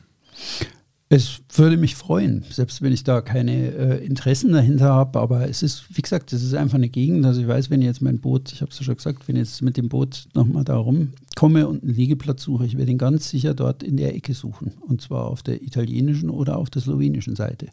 Es 1.11 1.41
würde 1.55 1.75
mich 1.77 1.95
freuen, 1.95 2.45
selbst 2.51 2.83
wenn 2.83 2.93
ich 2.93 3.03
da 3.03 3.21
keine 3.21 3.71
äh, 3.71 4.05
Interessen 4.05 4.51
dahinter 4.51 4.93
habe. 4.93 5.19
Aber 5.19 5.49
es 5.49 5.63
ist, 5.63 5.85
wie 5.97 6.03
gesagt, 6.03 6.31
es 6.33 6.43
ist 6.43 6.53
einfach 6.53 6.75
eine 6.75 6.89
Gegend. 6.89 7.25
Also 7.25 7.41
ich 7.41 7.47
weiß, 7.47 7.71
wenn 7.71 7.81
ich 7.81 7.87
jetzt 7.87 8.03
mein 8.03 8.19
Boot, 8.19 8.51
ich 8.51 8.61
habe 8.61 8.69
es 8.69 8.77
ja 8.77 8.85
schon 8.85 8.95
gesagt, 8.95 9.27
wenn 9.27 9.35
ich 9.35 9.39
jetzt 9.39 9.63
mit 9.63 9.75
dem 9.75 9.89
Boot 9.89 10.25
nochmal 10.35 10.63
da 10.63 10.77
rumkomme 10.77 11.67
und 11.67 11.81
einen 11.81 11.95
Liegeplatz 11.95 12.43
suche, 12.43 12.67
ich 12.67 12.77
werde 12.77 12.91
ihn 12.91 12.99
ganz 12.99 13.27
sicher 13.27 13.55
dort 13.55 13.81
in 13.81 13.97
der 13.97 14.13
Ecke 14.13 14.35
suchen. 14.35 14.73
Und 14.81 15.01
zwar 15.01 15.25
auf 15.25 15.41
der 15.41 15.63
italienischen 15.63 16.29
oder 16.29 16.57
auf 16.57 16.69
der 16.69 16.83
slowenischen 16.83 17.35
Seite. 17.35 17.69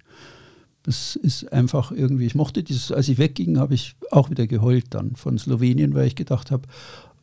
Das 0.82 1.16
ist 1.16 1.52
einfach 1.52 1.90
irgendwie, 1.92 2.26
ich 2.26 2.36
mochte 2.36 2.62
dieses, 2.62 2.90
als 2.90 3.08
ich 3.08 3.18
wegging, 3.18 3.58
habe 3.58 3.74
ich 3.74 3.96
auch 4.12 4.30
wieder 4.30 4.46
geheult 4.46 4.86
dann 4.90 5.14
von 5.14 5.36
Slowenien, 5.36 5.94
weil 5.94 6.06
ich 6.06 6.14
gedacht 6.14 6.50
habe, 6.50 6.68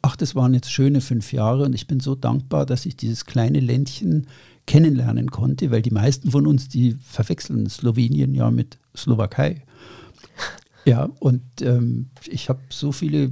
ach, 0.03 0.15
das 0.15 0.35
waren 0.35 0.53
jetzt 0.53 0.71
schöne 0.71 1.01
fünf 1.01 1.33
Jahre 1.33 1.63
und 1.63 1.73
ich 1.73 1.87
bin 1.87 1.99
so 1.99 2.13
dankbar, 2.13 2.67
dass 2.67 2.85
ich 2.85 2.95
dieses 2.95 3.25
kleine 3.25 3.59
Ländchen 3.59 4.27
kennenlernen 4.67 5.31
konnte, 5.31 5.71
weil 5.71 5.81
die 5.81 5.91
meisten 5.91 6.29
von 6.29 6.45
uns, 6.45 6.67
die 6.67 6.97
verwechseln 7.01 7.67
Slowenien 7.69 8.35
ja 8.35 8.51
mit 8.51 8.77
Slowakei. 8.95 9.63
Ja, 10.85 11.07
und 11.19 11.41
ähm, 11.61 12.09
ich 12.27 12.49
habe 12.49 12.59
so 12.67 12.91
viele 12.91 13.31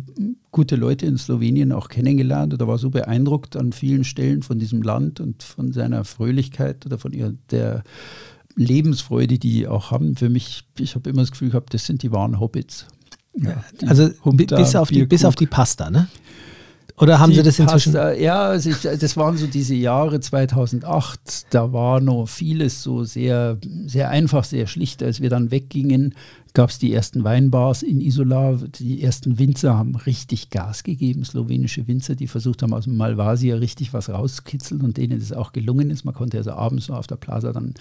gute 0.52 0.78
Leute 0.78 1.06
in 1.06 1.18
Slowenien 1.18 1.74
auch 1.74 1.90
kennengelernt 1.90 2.54
oder 2.54 2.66
war 2.66 2.78
so 2.78 2.90
beeindruckt 2.92 3.58
an 3.58 3.74
vielen 3.74 4.06
Stellen 4.06 4.42
von 4.42 4.58
diesem 4.58 4.82
Land 4.82 5.20
und 5.20 5.44
von 5.44 5.74
seiner 5.74 6.06
Fröhlichkeit 6.06 6.86
oder 6.86 6.98
von 6.98 7.12
ihr, 7.12 7.36
der 7.50 7.84
Lebensfreude, 8.56 9.38
die 9.38 9.40
die 9.40 9.68
auch 9.68 9.92
haben. 9.92 10.16
Für 10.16 10.30
mich, 10.30 10.64
ich 10.80 10.96
habe 10.96 11.10
immer 11.10 11.24
das 11.24 11.32
Gefühl 11.32 11.50
gehabt, 11.50 11.74
das 11.74 11.86
sind 11.86 12.04
die 12.04 12.14
wahren 12.14 12.40
Hobbits. 12.40 12.88
Ja, 13.34 13.62
also 13.86 14.12
bis 14.32 14.74
auf, 14.78 14.88
die, 14.88 15.06
bis 15.06 15.26
auf 15.26 15.36
die 15.36 15.48
Pasta, 15.48 15.90
ne? 15.90 16.08
Oder 17.02 17.18
haben 17.18 17.34
Sie 17.34 17.42
das 17.42 17.58
inzwischen? 17.58 17.94
Pasta, 17.94 18.14
ja, 18.14 18.56
das 18.56 19.18
waren 19.18 19.36
so 19.36 19.48
diese 19.48 19.74
Jahre 19.74 20.20
2008. 20.20 21.48
Da 21.50 21.74
war 21.74 22.00
noch 22.00 22.28
vieles 22.28 22.84
so 22.84 23.04
sehr, 23.04 23.58
sehr 23.88 24.12
einfach, 24.12 24.44
sehr 24.44 24.68
schlicht. 24.68 25.02
Als 25.02 25.20
wir 25.20 25.32
dann 25.32 25.50
weggingen, 25.50 26.14
gab 26.54 26.70
es 26.70 26.78
die 26.78 26.94
ersten 26.94 27.24
Weinbars 27.24 27.82
in 27.82 28.02
Isola. 28.02 28.60
Die 28.80 29.02
ersten 29.02 29.40
Winzer 29.40 29.76
haben 29.76 29.96
richtig 29.96 30.52
Gas 30.52 30.84
gegeben, 30.84 31.26
slowenische 31.26 31.88
Winzer, 31.88 32.14
die 32.14 32.28
versucht 32.28 32.62
haben, 32.62 32.74
aus 32.74 32.84
dem 32.84 32.98
Malvasia 32.98 33.56
richtig 33.56 33.94
was 33.94 34.10
rauszukitzeln 34.10 34.82
und 34.82 34.98
denen 34.98 35.20
das 35.20 35.34
auch 35.34 35.54
gelungen 35.54 35.90
ist. 35.90 36.06
Man 36.06 36.14
konnte 36.14 36.38
also 36.38 36.52
abends 36.52 36.86
so 36.86 36.94
auf 36.94 37.08
der 37.08 37.16
Plaza 37.16 37.52
dann 37.52 37.74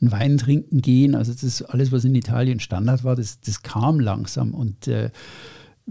einen 0.00 0.12
Wein 0.12 0.38
trinken 0.38 0.80
gehen. 0.80 1.16
Also 1.16 1.32
das 1.32 1.42
ist 1.42 1.62
alles, 1.62 1.90
was 1.90 2.04
in 2.04 2.14
Italien 2.14 2.60
Standard 2.60 3.02
war, 3.02 3.16
das, 3.16 3.40
das 3.40 3.62
kam 3.62 3.98
langsam 3.98 4.54
und 4.54 4.86
äh, 4.86 5.10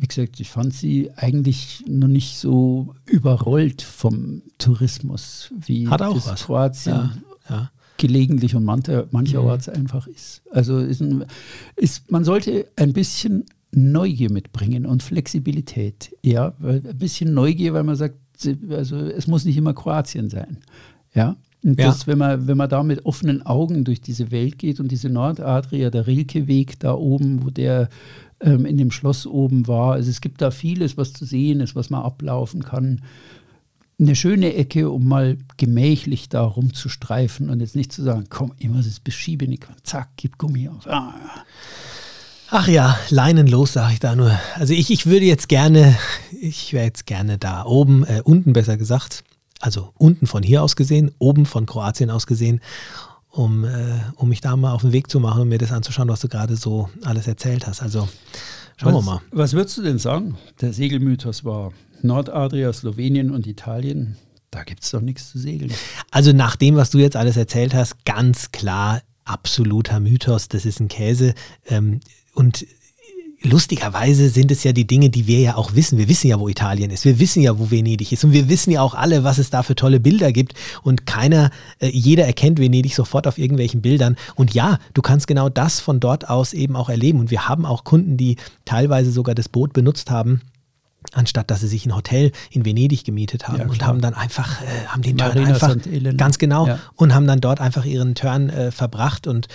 wie 0.02 0.08
gesagt, 0.08 0.40
ich 0.40 0.50
fand 0.50 0.74
sie 0.74 1.12
eigentlich 1.18 1.84
noch 1.88 2.08
nicht 2.08 2.38
so 2.38 2.94
überrollt 3.06 3.82
vom 3.82 4.42
Tourismus, 4.58 5.52
wie 5.66 5.88
Hat 5.90 6.02
auch 6.02 6.14
das 6.16 6.28
was. 6.28 6.44
Kroatien 6.46 6.94
Ja, 6.96 7.12
ja. 7.50 7.72
gelegentlich 7.98 8.56
und 8.56 8.64
mancher, 8.64 9.08
mancherorts 9.12 9.68
Mhm. 9.68 9.74
einfach 9.74 10.08
ist. 10.08 10.42
Also 10.52 10.78
ist 10.80 11.02
ein, 11.02 11.26
ist, 11.76 12.10
man 12.12 12.24
sollte 12.24 12.68
ein 12.78 12.94
bisschen 12.94 13.46
Neugier 13.72 14.32
mitbringen 14.32 14.86
und 14.86 15.04
Flexibilität. 15.04 16.16
Ja, 16.24 16.54
ein 16.64 16.82
bisschen 16.98 17.34
Neugier, 17.34 17.74
weil 17.74 17.84
man 17.84 17.96
sagt, 17.96 18.16
also 18.70 18.96
es 18.98 19.28
muss 19.28 19.44
nicht 19.46 19.58
immer 19.58 19.74
Kroatien 19.74 20.30
sein. 20.30 20.58
Ja. 21.14 21.36
Und 21.64 21.78
Ja. 21.78 21.88
das, 21.88 22.08
wenn 22.08 22.18
man, 22.18 22.48
wenn 22.48 22.56
man 22.58 22.70
da 22.70 22.84
mit 22.84 23.06
offenen 23.06 23.46
Augen 23.46 23.84
durch 23.84 24.00
diese 24.00 24.32
Welt 24.32 24.58
geht 24.58 24.80
und 24.80 24.90
diese 24.92 25.10
Nordadria, 25.10 25.90
der 25.90 26.08
Rilke-Weg 26.08 26.80
da 26.80 26.94
oben, 26.94 27.44
wo 27.44 27.50
der 27.50 27.90
ähm, 28.42 28.66
in 28.66 28.78
dem 28.78 28.92
Schloss 28.92 29.26
oben 29.26 29.68
war, 29.68 29.94
also 29.94 30.10
es 30.10 30.22
gibt 30.22 30.42
da 30.42 30.52
vieles, 30.52 30.98
was 30.98 31.14
zu 31.14 31.26
sehen 31.26 31.60
ist, 31.60 31.76
was 31.76 31.90
man 31.90 32.04
ablaufen 32.04 32.64
kann 32.64 33.02
eine 34.00 34.16
schöne 34.16 34.54
Ecke, 34.56 34.90
um 34.90 35.08
mal 35.08 35.38
gemächlich 35.58 36.30
da 36.30 36.42
rumzustreifen 36.42 37.50
und 37.50 37.60
jetzt 37.60 37.76
nicht 37.76 37.92
zu 37.92 38.02
sagen, 38.02 38.28
komm, 38.30 38.54
muss 38.68 38.86
es 38.86 39.00
beschieben, 39.00 39.58
zack, 39.84 40.10
gib 40.16 40.38
Gummi 40.38 40.70
auf. 40.70 40.88
Ah. 40.88 41.14
Ach 42.50 42.68
ja, 42.68 42.98
leinenlos 43.10 43.74
sage 43.74 43.94
ich 43.94 44.00
da 44.00 44.16
nur. 44.16 44.40
Also 44.56 44.74
ich, 44.74 44.90
ich 44.90 45.06
würde 45.06 45.26
jetzt 45.26 45.50
gerne, 45.50 45.98
ich 46.32 46.74
wäre 46.74 46.86
jetzt 46.86 47.06
gerne 47.06 47.38
da 47.38 47.66
oben, 47.66 48.04
äh, 48.06 48.22
unten 48.24 48.54
besser 48.54 48.78
gesagt, 48.78 49.24
also 49.60 49.92
unten 49.98 50.26
von 50.26 50.42
hier 50.42 50.64
aus 50.64 50.76
gesehen, 50.76 51.12
oben 51.20 51.46
von 51.46 51.66
Kroatien 51.66 52.10
aus 52.10 52.26
gesehen, 52.26 52.62
um, 53.32 53.64
äh, 53.64 54.02
um 54.16 54.30
mich 54.30 54.42
da 54.42 54.56
mal 54.56 54.74
auf 54.74 54.82
den 54.82 54.92
Weg 54.92 55.10
zu 55.10 55.20
machen 55.20 55.42
und 55.42 55.50
mir 55.50 55.58
das 55.58 55.72
anzuschauen, 55.72 56.10
was 56.10 56.22
du 56.22 56.28
gerade 56.28 56.56
so 56.56 56.90
alles 57.04 57.28
erzählt 57.28 57.68
hast. 57.68 57.82
Also 57.82 58.08
schauen 58.78 58.94
was, 58.94 59.06
wir 59.06 59.12
mal. 59.12 59.22
Was 59.32 59.54
würdest 59.54 59.78
du 59.78 59.84
denn 59.84 60.00
sagen? 60.00 60.38
Der 60.62 60.74
Segelmythos 60.74 61.46
war 61.46 61.72
Nordadria, 62.02 62.72
Slowenien 62.74 63.32
und 63.32 63.48
Italien. 63.48 64.18
Da 64.52 64.64
gibt 64.64 64.84
es 64.84 64.92
doch 64.92 65.02
nichts 65.02 65.32
zu 65.32 65.38
segeln. 65.38 65.72
Also 66.10 66.32
nach 66.32 66.56
dem, 66.56 66.76
was 66.76 66.90
du 66.90 66.98
jetzt 66.98 67.16
alles 67.16 67.38
erzählt 67.38 67.74
hast, 67.74 68.04
ganz 68.06 68.52
klar 68.52 69.02
absoluter 69.26 70.00
Mythos, 70.00 70.48
das 70.48 70.66
ist 70.66 70.80
ein 70.80 70.88
Käse. 70.88 71.36
Ähm, 71.68 72.00
und 72.34 72.66
lustigerweise 73.42 74.30
sind 74.30 74.52
es 74.52 74.64
ja 74.64 74.74
die 74.74 74.86
Dinge, 74.86 75.10
die 75.10 75.28
wir 75.28 75.40
ja 75.40 75.56
auch 75.56 75.76
wissen. 75.76 75.98
Wir 75.98 76.10
wissen 76.10 76.28
ja, 76.28 76.40
wo 76.40 76.48
Italien 76.48 76.92
ist. 76.92 77.06
Wir 77.06 77.20
wissen 77.20 77.42
ja, 77.42 77.58
wo 77.58 77.72
Venedig 77.72 78.12
ist. 78.12 78.24
Und 78.24 78.34
wir 78.34 78.50
wissen 78.50 78.72
ja 78.72 78.82
auch 78.82 78.96
alle, 78.96 79.24
was 79.24 79.38
es 79.38 79.50
da 79.50 79.64
für 79.64 79.76
tolle 79.76 80.00
Bilder 80.00 80.32
gibt. 80.32 80.54
Und 80.84 81.06
keiner, 81.06 81.52
äh, 81.80 81.88
jeder 81.88 82.26
erkennt 82.26 82.60
Venedig 82.60 82.96
sofort 82.96 83.28
auf 83.28 83.38
irgendwelchen 83.38 83.82
Bildern. 83.82 84.18
Und 84.36 84.54
ja, 84.54 84.80
du 84.94 85.02
kannst 85.02 85.28
genau 85.28 85.50
das 85.50 85.80
von 85.80 86.00
dort 86.00 86.30
aus 86.30 86.54
eben 86.54 86.76
auch 86.76 86.90
erleben. 86.90 87.20
Und 87.20 87.32
wir 87.32 87.48
haben 87.48 87.66
auch 87.66 87.84
Kunden, 87.84 88.18
die 88.18 88.38
teilweise 88.66 89.12
sogar 89.12 89.36
das 89.36 89.50
Boot 89.50 89.74
benutzt 89.74 90.12
haben 90.12 90.42
anstatt 91.14 91.50
dass 91.50 91.62
sie 91.62 91.68
sich 91.68 91.86
ein 91.86 91.96
Hotel 91.96 92.32
in 92.52 92.66
Venedig 92.66 93.04
gemietet 93.04 93.48
haben 93.48 93.60
Ja, 93.60 93.68
und 93.68 93.86
haben 93.86 94.02
dann 94.02 94.14
einfach, 94.14 94.62
äh, 94.62 94.66
haben 94.88 95.02
den 95.02 95.18
Turn 95.18 95.30
Marina 95.30 95.48
einfach, 95.48 95.76
ganz 96.18 96.38
genau, 96.38 96.68
Ja. 96.68 96.80
und 96.96 97.14
haben 97.14 97.26
dann 97.28 97.42
dort 97.42 97.62
einfach 97.62 97.86
ihren 97.86 98.16
Turn 98.16 98.50
äh, 98.50 98.72
verbracht 98.72 99.26
und 99.28 99.48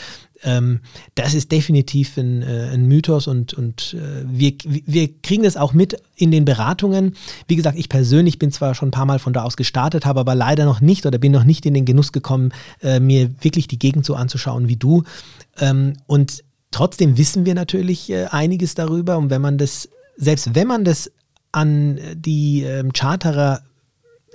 ähm, 0.42 0.80
das 1.14 1.33
ist 1.35 1.52
definitiv 1.52 2.16
ein, 2.16 2.42
äh, 2.42 2.70
ein 2.72 2.87
Mythos 2.87 3.26
und, 3.26 3.54
und 3.54 3.94
äh, 3.94 4.24
wir, 4.26 4.52
wir 4.64 5.09
kriegen 5.22 5.42
das 5.42 5.57
auch 5.57 5.72
mit 5.72 5.96
in 6.16 6.30
den 6.30 6.44
Beratungen. 6.44 7.14
Wie 7.48 7.57
gesagt, 7.57 7.78
ich 7.78 7.88
persönlich 7.88 8.38
bin 8.38 8.52
zwar 8.52 8.74
schon 8.74 8.88
ein 8.88 8.92
paar 8.92 9.07
Mal 9.07 9.18
von 9.18 9.33
da 9.33 9.42
aus 9.42 9.57
gestartet, 9.57 10.04
habe 10.04 10.20
aber 10.20 10.35
leider 10.35 10.64
noch 10.66 10.80
nicht 10.80 11.07
oder 11.07 11.18
bin 11.18 11.33
noch 11.33 11.44
nicht 11.44 11.64
in 11.66 11.72
den 11.72 11.87
Genuss 11.87 12.12
gekommen, 12.12 12.52
äh, 12.83 13.00
mir 13.00 13.30
wirklich 13.40 13.68
die 13.68 13.78
Gegend 13.78 14.04
so 14.04 14.14
anzuschauen 14.16 14.68
wie 14.68 14.76
du. 14.76 15.02
Ähm, 15.59 15.94
und 16.07 16.44
trotzdem 16.70 17.16
wissen 17.16 17.46
wir 17.46 17.54
natürlich 17.54 18.11
äh, 18.11 18.26
einiges 18.26 18.74
darüber 18.74 19.16
und 19.16 19.30
wenn 19.30 19.40
man 19.40 19.57
das, 19.57 19.88
selbst 20.16 20.54
wenn 20.54 20.66
man 20.66 20.85
das 20.85 21.11
an 21.55 22.01
die 22.14 22.62
ähm, 22.62 22.93
Charterer 22.93 23.62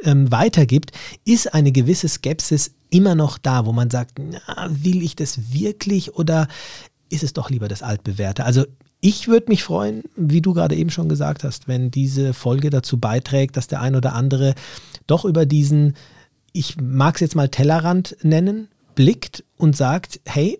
ähm, 0.04 0.32
weitergibt, 0.32 0.92
ist 1.26 1.54
eine 1.54 1.72
gewisse 1.72 2.08
Skepsis 2.08 2.72
immer 2.90 3.16
noch 3.16 3.38
da, 3.38 3.66
wo 3.66 3.74
man 3.74 3.90
sagt, 3.90 4.20
na, 4.20 4.70
will 4.70 5.04
ich 5.04 5.16
das 5.16 5.52
wirklich 5.52 6.16
oder 6.16 6.48
ist 7.10 7.24
es 7.24 7.34
doch 7.34 7.50
lieber 7.50 7.68
das 7.68 7.84
altbewährte? 7.84 8.46
Also 8.46 8.66
ich 9.02 9.28
würde 9.28 9.50
mich 9.50 9.64
freuen, 9.64 10.04
wie 10.16 10.42
du 10.42 10.54
gerade 10.54 10.76
eben 10.76 10.90
schon 10.90 11.10
gesagt 11.10 11.44
hast, 11.44 11.68
wenn 11.68 11.92
diese 11.92 12.34
Folge 12.34 12.70
dazu 12.70 12.98
beiträgt, 12.98 13.58
dass 13.58 13.68
der 13.68 13.82
ein 13.82 13.96
oder 13.96 14.14
andere 14.14 14.56
doch 15.08 15.26
über 15.26 15.46
diesen, 15.46 15.96
ich 16.54 16.78
mag 16.82 17.16
es 17.16 17.22
jetzt 17.22 17.36
mal 17.36 17.50
Tellerrand 17.50 18.18
nennen, 18.22 18.68
blickt 18.96 19.44
und 19.58 19.76
sagt, 19.76 20.20
hey, 20.26 20.60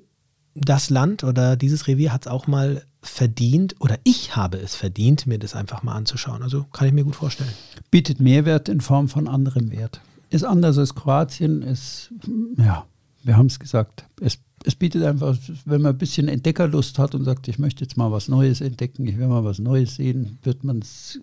das 0.56 0.90
Land 0.90 1.24
oder 1.24 1.56
dieses 1.56 1.88
Revier 1.88 2.14
hat 2.14 2.26
es 2.26 2.32
auch 2.32 2.48
mal 2.48 2.84
verdient 3.02 3.76
oder 3.80 3.98
ich 4.04 4.36
habe 4.36 4.58
es 4.58 4.76
verdient, 4.76 5.26
mir 5.26 5.40
das 5.40 5.56
einfach 5.56 5.84
mal 5.84 5.94
anzuschauen. 5.96 6.44
Also 6.44 6.66
kann 6.74 6.88
ich 6.88 6.94
mir 6.94 7.04
gut 7.04 7.16
vorstellen. 7.16 7.50
Bietet 7.92 8.20
Mehrwert 8.20 8.68
in 8.70 8.82
Form 8.82 9.08
von 9.10 9.28
anderem 9.28 9.72
Wert. 9.72 10.02
Ist 10.30 10.44
anders 10.44 10.78
als 10.78 10.94
Kroatien, 10.96 11.62
ist, 11.62 12.12
ja, 12.58 12.86
wir 13.24 13.38
haben 13.38 13.48
es 13.48 13.58
gesagt, 13.60 14.06
es, 14.22 14.38
es 14.64 14.76
bietet 14.76 15.04
einfach, 15.04 15.36
wenn 15.66 15.82
man 15.82 15.94
ein 15.96 15.98
bisschen 15.98 16.28
Entdeckerlust 16.28 17.00
hat 17.00 17.16
und 17.16 17.24
sagt, 17.24 17.48
ich 17.48 17.58
möchte 17.58 17.84
jetzt 17.84 17.98
mal 17.98 18.12
was 18.12 18.28
Neues 18.28 18.62
entdecken, 18.62 19.08
ich 19.08 19.18
will 19.18 19.28
mal 19.28 19.44
was 19.44 19.60
Neues 19.60 19.96
sehen, 19.96 20.38
wird 20.44 20.64
man 20.64 20.80
es 20.80 21.20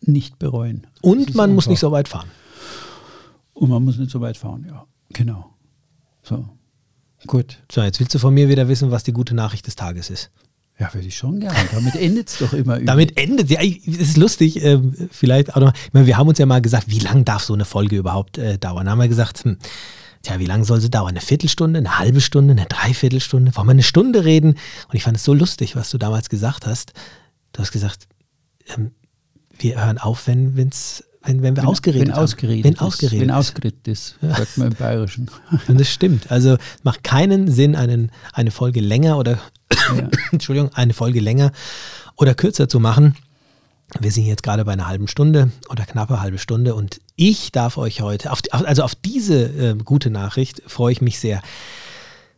nicht 0.00 0.38
bereuen. 0.38 0.86
Und 1.02 1.34
man 1.34 1.52
muss 1.54 1.64
einfach- 1.64 1.70
nicht 1.70 1.80
so 1.80 1.92
weit 1.92 2.08
fahren. 2.08 2.28
Und 3.52 3.70
man 3.70 3.84
muss 3.84 3.98
nicht 3.98 4.10
so 4.10 4.20
weit 4.20 4.36
fahren, 4.36 4.64
ja. 4.68 4.86
Genau. 5.10 5.52
So. 6.22 6.44
Gut. 7.26 7.58
So, 7.70 7.82
jetzt 7.82 7.98
willst 7.98 8.14
du 8.14 8.18
von 8.20 8.32
mir 8.32 8.48
wieder 8.48 8.68
wissen, 8.68 8.90
was 8.92 9.02
die 9.02 9.12
gute 9.12 9.34
Nachricht 9.34 9.66
des 9.66 9.74
Tages 9.74 10.08
ist. 10.10 10.30
Ja, 10.78 10.94
würde 10.94 11.08
ich 11.08 11.16
schon 11.16 11.40
gerne. 11.40 11.58
Damit 11.72 11.96
endet 11.96 12.28
es 12.28 12.38
doch 12.38 12.52
immer. 12.52 12.76
übel. 12.76 12.86
Damit 12.86 13.18
endet, 13.18 13.50
ja, 13.50 13.60
es 13.60 13.86
ist 13.86 14.16
lustig, 14.16 14.62
äh, 14.62 14.78
vielleicht 15.10 15.56
auch 15.56 15.60
noch, 15.60 15.72
ich 15.74 15.92
meine, 15.92 16.06
wir 16.06 16.16
haben 16.16 16.28
uns 16.28 16.38
ja 16.38 16.46
mal 16.46 16.62
gesagt, 16.62 16.88
wie 16.88 17.00
lang 17.00 17.24
darf 17.24 17.42
so 17.42 17.54
eine 17.54 17.64
Folge 17.64 17.96
überhaupt 17.96 18.38
äh, 18.38 18.58
dauern? 18.58 18.86
Da 18.86 18.92
haben 18.92 19.00
wir 19.00 19.08
gesagt, 19.08 19.44
hm, 19.44 19.58
tja, 20.22 20.38
wie 20.38 20.46
lange 20.46 20.64
soll 20.64 20.80
sie 20.80 20.90
dauern? 20.90 21.10
Eine 21.10 21.20
Viertelstunde, 21.20 21.78
eine 21.78 21.98
halbe 21.98 22.20
Stunde, 22.20 22.52
eine 22.52 22.66
Dreiviertelstunde? 22.66 23.56
Wollen 23.56 23.66
wir 23.66 23.72
eine 23.72 23.82
Stunde 23.82 24.24
reden? 24.24 24.50
Und 24.50 24.94
ich 24.94 25.02
fand 25.02 25.16
es 25.16 25.24
so 25.24 25.34
lustig, 25.34 25.74
was 25.74 25.90
du 25.90 25.98
damals 25.98 26.28
gesagt 26.28 26.66
hast. 26.66 26.92
Du 27.52 27.60
hast 27.60 27.72
gesagt, 27.72 28.06
ähm, 28.76 28.92
wir 29.58 29.84
hören 29.84 29.98
auf, 29.98 30.28
wenn, 30.28 30.56
wenn's, 30.56 31.02
wenn, 31.24 31.42
wenn 31.42 31.56
wir 31.56 31.66
ausgeredet 31.66 32.06
wenn 32.06 32.14
haben. 32.14 32.22
ausgeredet 32.22 32.64
wenn 32.64 32.74
ist. 32.74 32.80
ausgeredet 32.80 33.20
Wenn 33.20 33.30
ausgeredet 33.32 33.88
ist, 33.88 34.16
sagt 34.22 34.58
man 34.58 34.68
im 34.68 34.74
Bayerischen. 34.74 35.28
Und 35.66 35.80
das 35.80 35.88
stimmt. 35.88 36.30
Also 36.30 36.54
es 36.54 36.84
macht 36.84 37.02
keinen 37.02 37.50
Sinn, 37.50 37.74
einen, 37.74 38.12
eine 38.32 38.52
Folge 38.52 38.80
länger 38.80 39.18
oder 39.18 39.40
Entschuldigung, 40.32 40.72
eine 40.74 40.94
Folge 40.94 41.20
länger 41.20 41.52
oder 42.16 42.34
kürzer 42.34 42.68
zu 42.68 42.80
machen. 42.80 43.16
Wir 44.00 44.12
sind 44.12 44.26
jetzt 44.26 44.42
gerade 44.42 44.64
bei 44.64 44.72
einer 44.72 44.86
halben 44.86 45.08
Stunde 45.08 45.50
oder 45.70 45.86
knappe 45.86 46.20
halbe 46.20 46.38
Stunde 46.38 46.74
und 46.74 47.00
ich 47.16 47.52
darf 47.52 47.78
euch 47.78 48.02
heute, 48.02 48.30
auf, 48.30 48.40
also 48.50 48.82
auf 48.82 48.94
diese 48.94 49.44
äh, 49.44 49.74
gute 49.76 50.10
Nachricht 50.10 50.62
freue 50.66 50.92
ich 50.92 51.00
mich 51.00 51.18
sehr. 51.18 51.40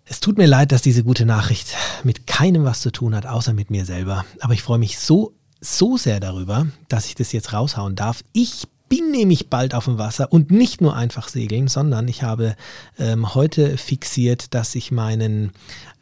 Es 0.04 0.20
tut 0.20 0.38
mir 0.38 0.46
leid, 0.46 0.72
dass 0.72 0.82
diese 0.82 1.02
gute 1.02 1.24
Nachricht 1.24 1.74
mit 2.04 2.26
keinem 2.26 2.64
was 2.64 2.80
zu 2.80 2.90
tun 2.92 3.14
hat, 3.14 3.26
außer 3.26 3.52
mit 3.52 3.70
mir 3.70 3.84
selber. 3.84 4.24
Aber 4.40 4.54
ich 4.54 4.62
freue 4.62 4.78
mich 4.78 4.98
so, 4.98 5.34
so 5.60 5.96
sehr 5.96 6.20
darüber, 6.20 6.66
dass 6.88 7.06
ich 7.06 7.14
das 7.14 7.32
jetzt 7.32 7.52
raushauen 7.52 7.96
darf. 7.96 8.22
Ich 8.32 8.66
bin 8.90 9.12
nämlich 9.12 9.48
bald 9.48 9.72
auf 9.72 9.84
dem 9.84 9.98
Wasser 9.98 10.32
und 10.32 10.50
nicht 10.50 10.80
nur 10.80 10.96
einfach 10.96 11.28
segeln, 11.28 11.68
sondern 11.68 12.08
ich 12.08 12.24
habe 12.24 12.56
ähm, 12.98 13.34
heute 13.34 13.78
fixiert, 13.78 14.52
dass 14.52 14.74
ich 14.74 14.90
meinen, 14.90 15.52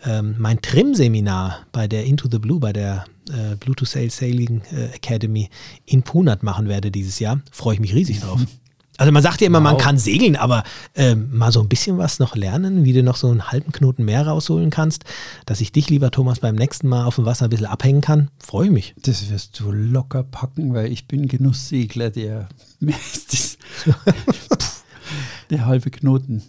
ähm, 0.04 0.36
mein 0.38 0.60
Trim-Seminar 0.60 1.66
bei 1.72 1.88
der 1.88 2.04
Into 2.04 2.28
the 2.30 2.38
Blue, 2.38 2.60
bei 2.60 2.72
der 2.72 3.04
äh, 3.30 3.56
Blue 3.56 3.74
to 3.74 3.84
Sail 3.84 4.10
Sailing 4.10 4.62
äh, 4.72 4.94
Academy 4.94 5.50
in 5.86 6.02
Punat 6.02 6.42
machen 6.42 6.68
werde 6.68 6.90
dieses 6.90 7.18
Jahr. 7.18 7.40
Freue 7.50 7.74
ich 7.74 7.80
mich 7.80 7.94
riesig 7.94 8.20
drauf. 8.20 8.40
Also 9.00 9.12
man 9.12 9.22
sagt 9.22 9.40
ja 9.40 9.46
immer, 9.46 9.58
wow. 9.58 9.64
man 9.64 9.78
kann 9.78 9.96
segeln, 9.96 10.34
aber 10.34 10.64
äh, 10.94 11.14
mal 11.14 11.52
so 11.52 11.60
ein 11.60 11.68
bisschen 11.68 11.98
was 11.98 12.18
noch 12.18 12.34
lernen, 12.34 12.84
wie 12.84 12.92
du 12.92 13.04
noch 13.04 13.14
so 13.14 13.30
einen 13.30 13.52
halben 13.52 13.70
Knoten 13.70 14.04
mehr 14.04 14.26
rausholen 14.26 14.70
kannst, 14.70 15.04
dass 15.46 15.60
ich 15.60 15.70
dich, 15.70 15.88
lieber 15.88 16.10
Thomas, 16.10 16.40
beim 16.40 16.56
nächsten 16.56 16.88
Mal 16.88 17.04
auf 17.04 17.14
dem 17.14 17.24
Wasser 17.24 17.44
ein 17.44 17.50
bisschen 17.50 17.66
abhängen 17.66 18.00
kann, 18.00 18.28
freue 18.40 18.66
ich 18.66 18.72
mich. 18.72 18.94
Das 19.00 19.30
wirst 19.30 19.60
du 19.60 19.70
locker 19.70 20.24
packen, 20.24 20.74
weil 20.74 20.90
ich 20.90 21.06
bin 21.06 21.28
Genusssegler, 21.28 22.10
der 22.10 22.48
der 25.50 25.66
halbe 25.66 25.92
Knoten. 25.92 26.42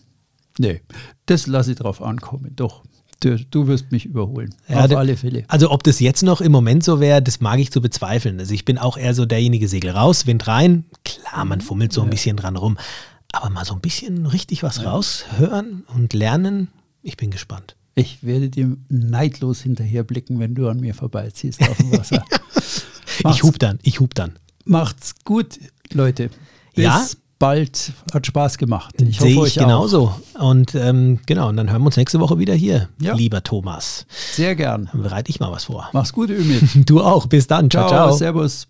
Nee, 0.58 0.82
das 1.28 1.46
lasse 1.46 1.74
ich 1.74 1.78
drauf 1.78 2.02
ankommen, 2.02 2.54
doch. 2.56 2.84
Du, 3.22 3.38
du, 3.38 3.68
wirst 3.68 3.92
mich 3.92 4.06
überholen. 4.06 4.56
Ja, 4.70 4.86
auf 4.86 4.96
alle 4.96 5.18
Fälle. 5.18 5.44
Also 5.50 5.72
ob 5.72 5.84
das 5.84 6.00
jetzt 6.00 6.24
noch 6.24 6.40
im 6.40 6.54
Moment 6.54 6.84
so 6.86 7.02
wäre, 7.02 7.22
das 7.22 7.42
mag 7.42 7.60
ich 7.60 7.70
zu 7.70 7.82
bezweifeln. 7.82 8.40
Also 8.40 8.54
ich 8.54 8.64
bin 8.64 8.78
auch 8.78 8.98
eher 8.98 9.14
so 9.14 9.26
derjenige 9.26 9.68
Segel 9.68 9.92
raus, 9.92 10.26
Wind 10.26 10.48
rein. 10.48 10.86
Klar, 11.04 11.44
man 11.44 11.60
fummelt 11.60 11.92
so 11.92 12.02
ein 12.02 12.10
bisschen 12.10 12.38
dran 12.38 12.56
rum. 12.56 12.78
Aber 13.34 13.50
mal 13.50 13.66
so 13.66 13.74
ein 13.74 13.82
bisschen 13.82 14.26
richtig 14.26 14.64
was 14.64 14.78
ja. 14.78 14.90
raushören 14.90 15.84
und 15.94 16.14
lernen, 16.14 16.70
ich 17.04 17.18
bin 17.18 17.30
gespannt. 17.30 17.76
Ich 17.96 18.24
werde 18.24 18.50
dir 18.50 18.78
neidlos 18.88 19.62
hinterherblicken, 19.62 20.40
wenn 20.40 20.56
du 20.56 20.70
an 20.70 20.80
mir 20.80 20.94
vorbeiziehst 20.94 21.62
auf 21.62 21.78
dem 21.78 21.92
Wasser. 21.92 22.24
ich 23.32 23.44
hub 23.44 23.60
dann, 23.60 23.80
ich 23.84 24.00
hub 24.00 24.16
dann. 24.16 24.40
Macht's 24.64 25.16
gut, 25.26 25.60
Leute. 25.92 26.30
Bis 26.76 26.86
ja? 26.86 27.06
Bald. 27.40 27.94
Hat 28.14 28.28
Spaß 28.28 28.58
gemacht. 28.58 29.02
Ich 29.02 29.20
Sehe 29.20 29.36
hoffe, 29.36 29.48
ich 29.48 29.56
genauso. 29.56 30.14
Und 30.38 30.76
ähm, 30.76 31.20
genau, 31.26 31.50
und 31.50 31.58
dann 31.58 31.72
hören 31.72 31.82
wir 31.82 31.88
uns 31.88 31.98
nächste 31.98 32.20
Woche 32.20 32.38
wieder 32.38 32.54
hier, 32.54 32.90
ja. 33.02 33.14
lieber 33.14 33.42
Thomas. 33.42 34.06
Sehr 34.34 34.56
gern. 34.56 34.90
Dann 34.92 35.02
bereite 35.02 35.30
ich 35.30 35.40
mal 35.40 35.52
was 35.52 35.66
vor. 35.66 35.90
Mach's 35.94 36.14
gut, 36.14 36.30
Ümit. 36.30 36.64
Du 36.90 37.02
auch. 37.02 37.28
Bis 37.28 37.48
dann. 37.48 37.70
Ciao, 37.70 37.88
ciao. 37.88 38.08
ciao. 38.08 38.18
Servus. 38.18 38.68